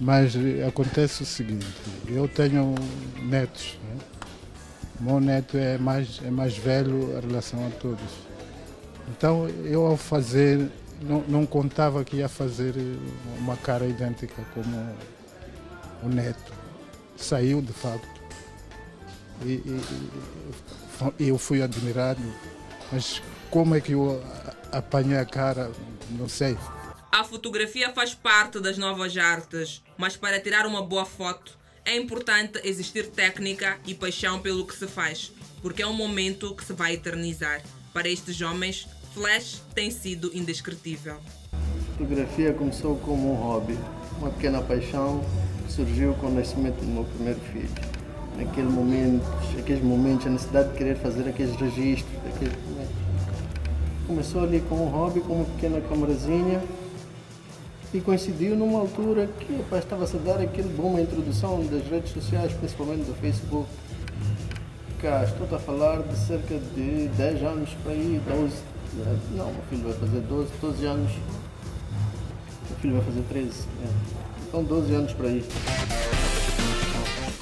[0.00, 0.34] mas
[0.66, 1.66] acontece o seguinte:
[2.08, 2.74] eu tenho
[3.22, 3.98] netos, né?
[5.00, 8.10] meu neto é mais, é mais velho em relação a todos.
[9.08, 10.70] Então eu ao fazer,
[11.02, 12.74] não, não contava que ia fazer
[13.38, 14.94] uma cara idêntica como
[16.04, 16.52] o neto.
[17.16, 18.08] Saiu de facto.
[19.42, 19.80] E, e,
[21.18, 22.22] e eu fui admirado,
[22.92, 24.22] mas como é que eu
[24.72, 25.70] apanhei a cara,
[26.10, 26.56] não sei.
[27.10, 32.60] A fotografia faz parte das novas artes, mas para tirar uma boa foto é importante
[32.64, 35.30] existir técnica e paixão pelo que se faz,
[35.60, 37.62] porque é um momento que se vai eternizar.
[37.92, 41.20] Para estes homens, Flash tem sido indescritível.
[41.52, 43.78] A fotografia começou como um hobby,
[44.18, 45.24] uma pequena paixão
[45.68, 47.68] surgiu com o nascimento do meu primeiro filho.
[48.36, 49.24] Naquele momento,
[49.58, 52.54] aqueles momentos, a necessidade de querer fazer aqueles registros, aqueles
[54.06, 56.62] Começou ali com um hobby, com uma pequena camarazinha
[57.94, 62.12] e coincidiu numa altura que opa, estava-se a dar aquele boom, a introdução das redes
[62.12, 63.66] sociais, principalmente do Facebook.
[65.00, 68.52] Cá, estou a falar de cerca de 10 anos para aí, 12,
[69.36, 71.12] não, meu filho vai fazer 12, 12 anos,
[72.68, 73.48] meu filho vai fazer 13,
[73.80, 74.23] né?
[74.54, 75.44] Então 12 anos para aí.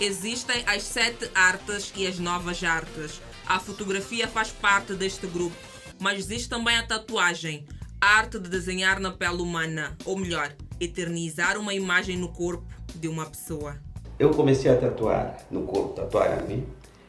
[0.00, 3.20] Existem as sete artes e as novas artes.
[3.46, 5.56] A fotografia faz parte deste grupo,
[6.00, 7.66] mas existe também a tatuagem,
[8.00, 13.08] a arte de desenhar na pele humana, ou melhor, eternizar uma imagem no corpo de
[13.08, 13.76] uma pessoa.
[14.18, 16.64] Eu comecei a tatuar no corpo, tatuar a mim.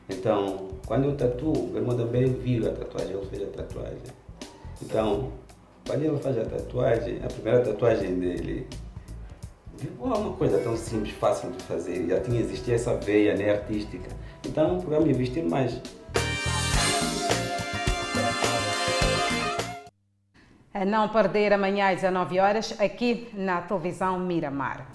[0.10, 4.02] Então, quando eu tatuo, meu irmão também viu a tatuagem, ele fez a tatuagem.
[4.82, 5.32] Então,
[5.88, 8.68] quando ele faz a tatuagem, a primeira tatuagem dele,
[9.84, 13.52] viu é uma coisa tão simples, fácil de fazer, já tinha existido essa veia né,
[13.52, 14.10] artística.
[14.46, 15.82] Então, para me investir mais.
[20.74, 24.88] A não perder amanhã às 19 horas aqui na televisão Miramar.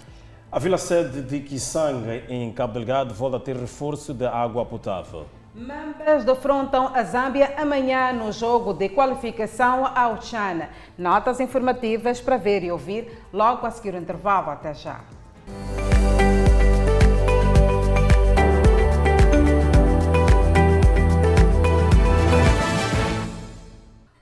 [0.51, 5.25] A vila sede de Kisanga, em Cabo Delgado, volta a ter reforço da água potável.
[5.53, 10.69] Membros defrontam a Zâmbia amanhã no jogo de qualificação ao Chana.
[10.95, 14.51] Notas informativas para ver e ouvir logo a seguir o intervalo.
[14.51, 14.99] Até já.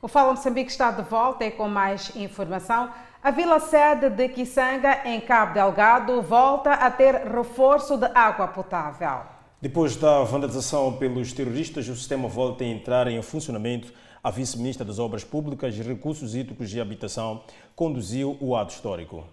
[0.01, 2.89] O Fala Moçambique está de volta e com mais informação.
[3.21, 9.36] A vila sede de Kisanga, em Cabo Delgado, volta a ter reforço de água potável.
[9.60, 13.91] Depois da vandalização pelos terroristas, o sistema volta a entrar em funcionamento.
[14.24, 17.41] A vice-ministra das Obras Públicas, Recursos Hídricos e Habitação
[17.76, 19.24] conduziu o ato histórico.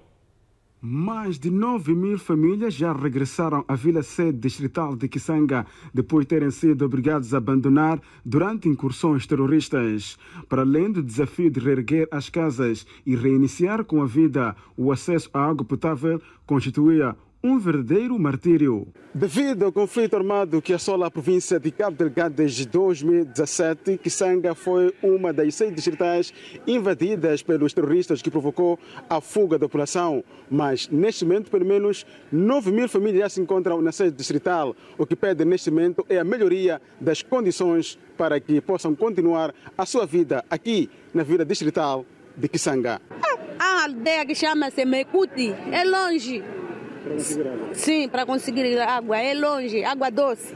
[0.80, 6.28] Mais de 9 mil famílias já regressaram à vila sede distrital de Kisanga depois de
[6.30, 10.16] terem sido obrigados a abandonar durante incursões terroristas.
[10.48, 15.28] Para além do desafio de reerguer as casas e reiniciar com a vida, o acesso
[15.34, 17.14] à água potável constituía
[17.44, 18.88] um verdadeiro martírio.
[19.12, 24.94] Devido ao conflito armado que assola a província de Cabo Delgado desde 2017, Kisanga foi
[25.02, 26.32] uma das seis distritais
[26.66, 28.78] invadidas pelos terroristas que provocou
[29.10, 30.24] a fuga da população.
[30.50, 34.74] Mas, neste momento, pelo menos 9 mil famílias já se encontram na sede distrital.
[34.96, 39.84] O que pede neste momento é a melhoria das condições para que possam continuar a
[39.84, 43.02] sua vida aqui na vila distrital de Kisanga.
[43.58, 46.63] A aldeia que chama-se Mecuti é longe.
[47.72, 49.18] Sim, para conseguir água.
[49.18, 50.54] É longe, água doce.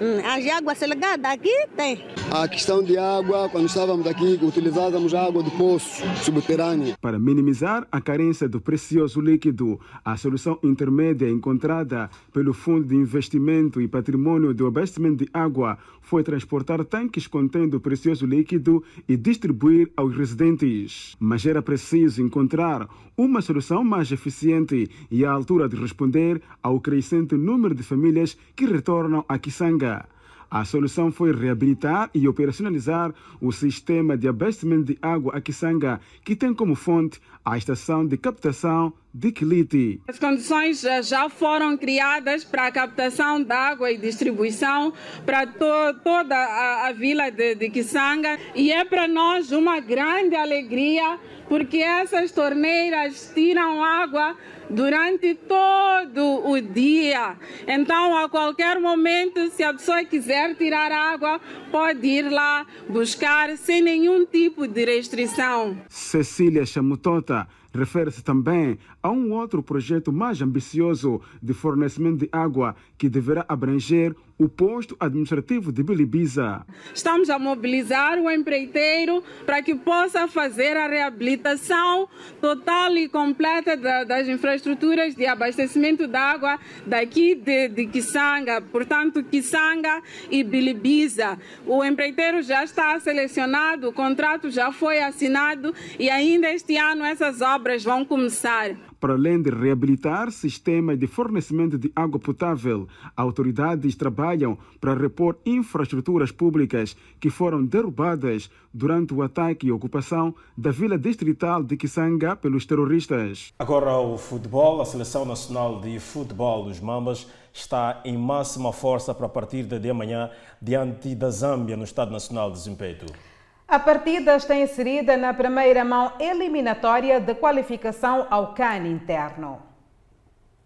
[0.00, 2.02] Hum, as águas salgadas aqui tem.
[2.30, 6.96] A questão de água, quando estávamos aqui, utilizávamos água do poço subterrâneo.
[7.02, 13.78] Para minimizar a carência do precioso líquido, a solução intermédia encontrada pelo Fundo de Investimento
[13.78, 15.76] e Patrimônio de Abastecimento de Água
[16.10, 21.14] foi transportar tanques contendo o precioso líquido e distribuir aos residentes.
[21.20, 27.36] Mas era preciso encontrar uma solução mais eficiente e à altura de responder ao crescente
[27.36, 30.08] número de famílias que retornam a Kisanga.
[30.50, 36.34] A solução foi reabilitar e operacionalizar o sistema de abastecimento de água a Kisanga, que
[36.34, 40.00] tem como fonte a estação de captação de Quiliti.
[40.06, 44.92] As condições já foram criadas para a captação de água e distribuição
[45.26, 50.36] para to toda a, a, vila de, de Kisanga e é para nós uma grande
[50.36, 51.18] alegria
[51.48, 54.36] porque essas torneiras tiram água
[54.70, 57.36] durante todo o dia.
[57.66, 61.40] Então, a qualquer momento, se a pessoa quiser tirar água,
[61.72, 65.76] pode ir lá buscar sem nenhum tipo de restrição.
[65.88, 67.29] Cecília Chamutota
[67.72, 74.14] refere-se também a um outro projeto mais ambicioso de fornecimento de água que deverá abranger
[74.40, 76.64] o posto administrativo de Bilibiza.
[76.94, 82.08] Estamos a mobilizar o empreiteiro para que possa fazer a reabilitação
[82.40, 90.02] total e completa das infraestruturas de abastecimento de água daqui de, de Kisanga, portanto, Kisanga
[90.30, 91.38] e Bilibiza.
[91.66, 97.42] O empreiteiro já está selecionado, o contrato já foi assinado e ainda este ano essas
[97.42, 98.89] obras vão começar.
[99.00, 102.86] Para além de reabilitar sistemas de fornecimento de água potável.
[103.16, 110.70] Autoridades trabalham para repor infraestruturas públicas que foram derrubadas durante o ataque e ocupação da
[110.70, 113.52] vila distrital de Kisanga pelos terroristas.
[113.58, 119.26] Agora o futebol, a seleção nacional de futebol dos Mambas está em máxima força para
[119.26, 120.30] a partida de amanhã
[120.60, 123.29] diante da Zâmbia no Estado Nacional de Desempenho.
[123.70, 129.62] A partida está inserida na primeira mão eliminatória de qualificação ao CAN interno.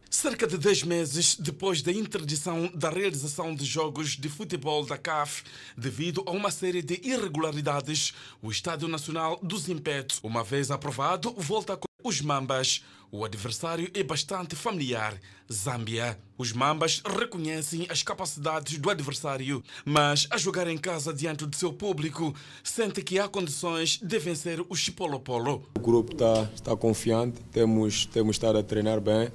[0.08, 5.44] Cerca de 10 meses depois da interdição da realização de jogos de futebol da CAF,
[5.76, 11.76] devido a uma série de irregularidades, o Estádio Nacional dos Impetos, uma vez aprovado, volta
[11.76, 12.82] com os Mambas.
[13.16, 15.14] O adversário é bastante familiar,
[15.50, 16.18] Zâmbia.
[16.36, 21.72] Os Mambas reconhecem as capacidades do adversário, mas a jogar em casa diante do seu
[21.72, 22.34] público,
[22.64, 25.62] sente que há condições de vencer o Chipolopolo.
[25.76, 29.28] O grupo está, está confiante, temos, temos estado a treinar bem.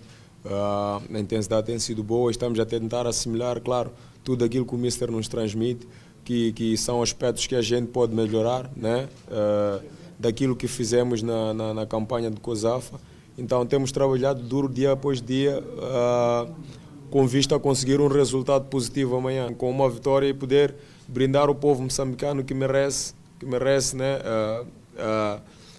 [0.43, 3.93] Uh, a intensidade tem sido boa, estamos a tentar assimilar, claro,
[4.25, 5.87] tudo aquilo que o Mister nos transmite,
[6.25, 9.07] que, que são aspectos que a gente pode melhorar, né?
[9.29, 12.99] Uh, daquilo que fizemos na, na, na, campanha de COSAFA.
[13.39, 16.53] Então temos trabalhado duro dia após dia uh,
[17.09, 20.75] com vista a conseguir um resultado positivo amanhã, com uma vitória e poder
[21.07, 24.19] brindar o povo moçambicano que merece, que merece né?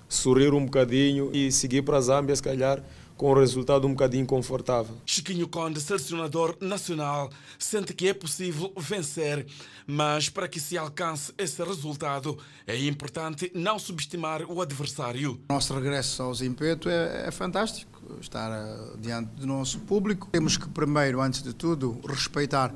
[0.09, 2.83] sorrir um bocadinho e seguir para a Zâmbia, se calhar,
[3.21, 4.97] com um resultado um bocadinho confortável.
[5.05, 9.47] Chiquinho Conde, selecionador nacional, sente que é possível vencer,
[9.87, 15.39] mas para que se alcance esse resultado é importante não subestimar o adversário.
[15.51, 20.31] Nosso regresso aos Impeto é, é fantástico, estar uh, diante do nosso público.
[20.33, 22.75] Temos que primeiro, antes de tudo, respeitar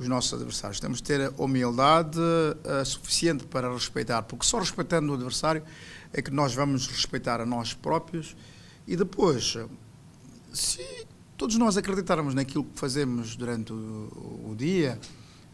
[0.00, 0.80] os nossos adversários.
[0.80, 5.62] Temos de ter a humildade uh, suficiente para respeitar, porque só respeitando o adversário
[6.14, 8.34] é que nós vamos respeitar a nós próprios
[8.86, 9.56] e depois,
[10.52, 11.06] se
[11.36, 14.98] todos nós acreditarmos naquilo que fazemos durante o, o dia,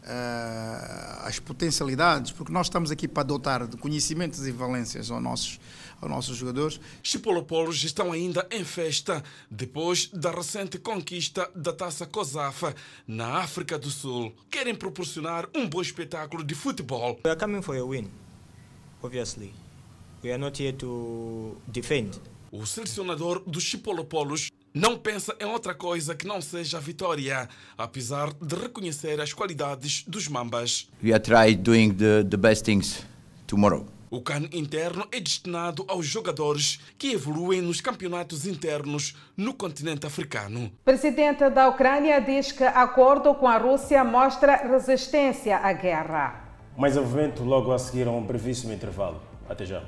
[0.03, 5.59] uh, as potencialidades, porque nós estamos aqui para dotar de conhecimentos e valências aos nossos,
[6.01, 6.79] aos nossos jogadores.
[7.01, 12.75] Chipolopolos estão ainda em festa depois da recente conquista da Taça COSAFA
[13.07, 14.33] na África do Sul.
[14.49, 17.19] Querem proporcionar um bom espetáculo de futebol.
[17.23, 18.09] We are coming for a win,
[19.01, 19.53] obviously.
[20.23, 22.32] We are not here to defend.
[22.55, 28.31] O selecionador dos Chipolopolos não pensa em outra coisa que não seja a vitória, apesar
[28.31, 30.87] de reconhecer as qualidades dos Mambas.
[31.03, 33.03] We are trying doing the, the best things
[33.47, 33.87] tomorrow.
[34.11, 40.71] O CAN interno é destinado aos jogadores que evoluem nos campeonatos internos no continente africano.
[40.85, 46.55] Presidente da Ucrânia diz que acordo com a Rússia mostra resistência à guerra.
[46.77, 49.19] Mais envolvimento logo a seguir a um brevíssimo intervalo.
[49.49, 49.83] Até já.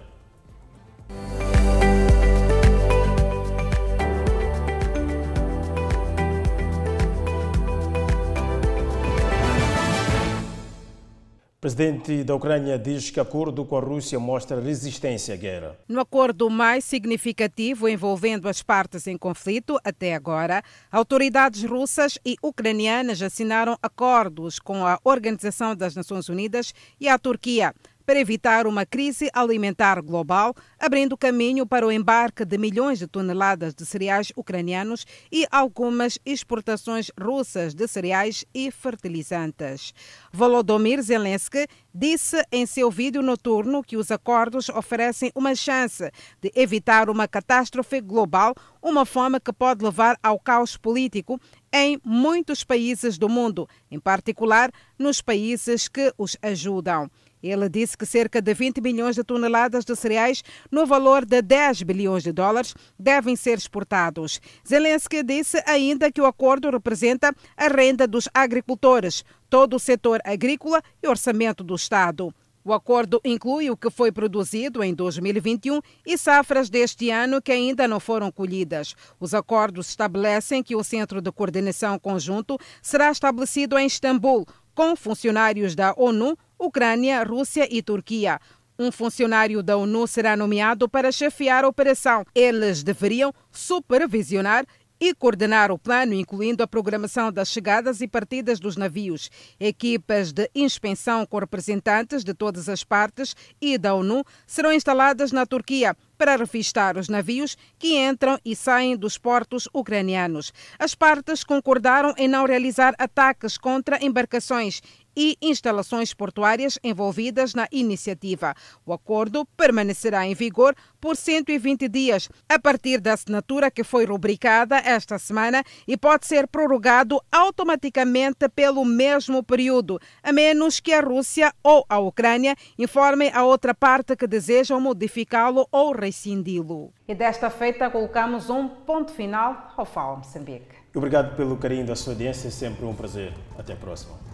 [11.65, 15.75] O presidente da Ucrânia diz que acordo com a Rússia mostra resistência à guerra.
[15.89, 20.61] No acordo mais significativo envolvendo as partes em conflito até agora,
[20.91, 27.73] autoridades russas e ucranianas assinaram acordos com a Organização das Nações Unidas e a Turquia
[28.05, 33.73] para evitar uma crise alimentar global, abrindo caminho para o embarque de milhões de toneladas
[33.73, 39.93] de cereais ucranianos e algumas exportações russas de cereais e fertilizantes.
[40.31, 47.09] Volodymyr Zelensky disse em seu vídeo noturno que os acordos oferecem uma chance de evitar
[47.09, 51.39] uma catástrofe global, uma fome que pode levar ao caos político
[51.73, 57.09] em muitos países do mundo, em particular nos países que os ajudam.
[57.47, 61.83] Ele disse que cerca de 20 milhões de toneladas de cereais, no valor de 10
[61.83, 64.41] bilhões de dólares, devem ser exportados.
[64.67, 70.81] Zelensky disse ainda que o acordo representa a renda dos agricultores, todo o setor agrícola
[71.01, 72.33] e orçamento do Estado.
[72.67, 77.87] O acordo inclui o que foi produzido em 2021 e safras deste ano que ainda
[77.87, 78.95] não foram colhidas.
[79.19, 85.75] Os acordos estabelecem que o Centro de Coordenação Conjunto será estabelecido em Istambul, com funcionários
[85.75, 88.39] da ONU, Ucrânia, Rússia e Turquia.
[88.77, 92.25] Um funcionário da ONU será nomeado para chefiar a operação.
[92.35, 94.65] Eles deveriam supervisionar
[94.99, 99.29] e coordenar o plano, incluindo a programação das chegadas e partidas dos navios.
[99.59, 105.45] Equipas de inspeção com representantes de todas as partes e da ONU serão instaladas na
[105.45, 110.53] Turquia para revistar os navios que entram e saem dos portos ucranianos.
[110.79, 114.81] As partes concordaram em não realizar ataques contra embarcações
[115.15, 118.53] e instalações portuárias envolvidas na iniciativa.
[118.85, 124.77] O acordo permanecerá em vigor por 120 dias, a partir da assinatura que foi rubricada
[124.77, 131.53] esta semana e pode ser prorrogado automaticamente pelo mesmo período, a menos que a Rússia
[131.63, 136.91] ou a Ucrânia informem a outra parte que desejam modificá-lo ou rescindi-lo.
[137.07, 140.75] E desta feita colocamos um ponto final ao Fala Moçambique.
[140.95, 143.33] Obrigado pelo carinho da sua audiência, é sempre um prazer.
[143.57, 144.24] Até a próxima.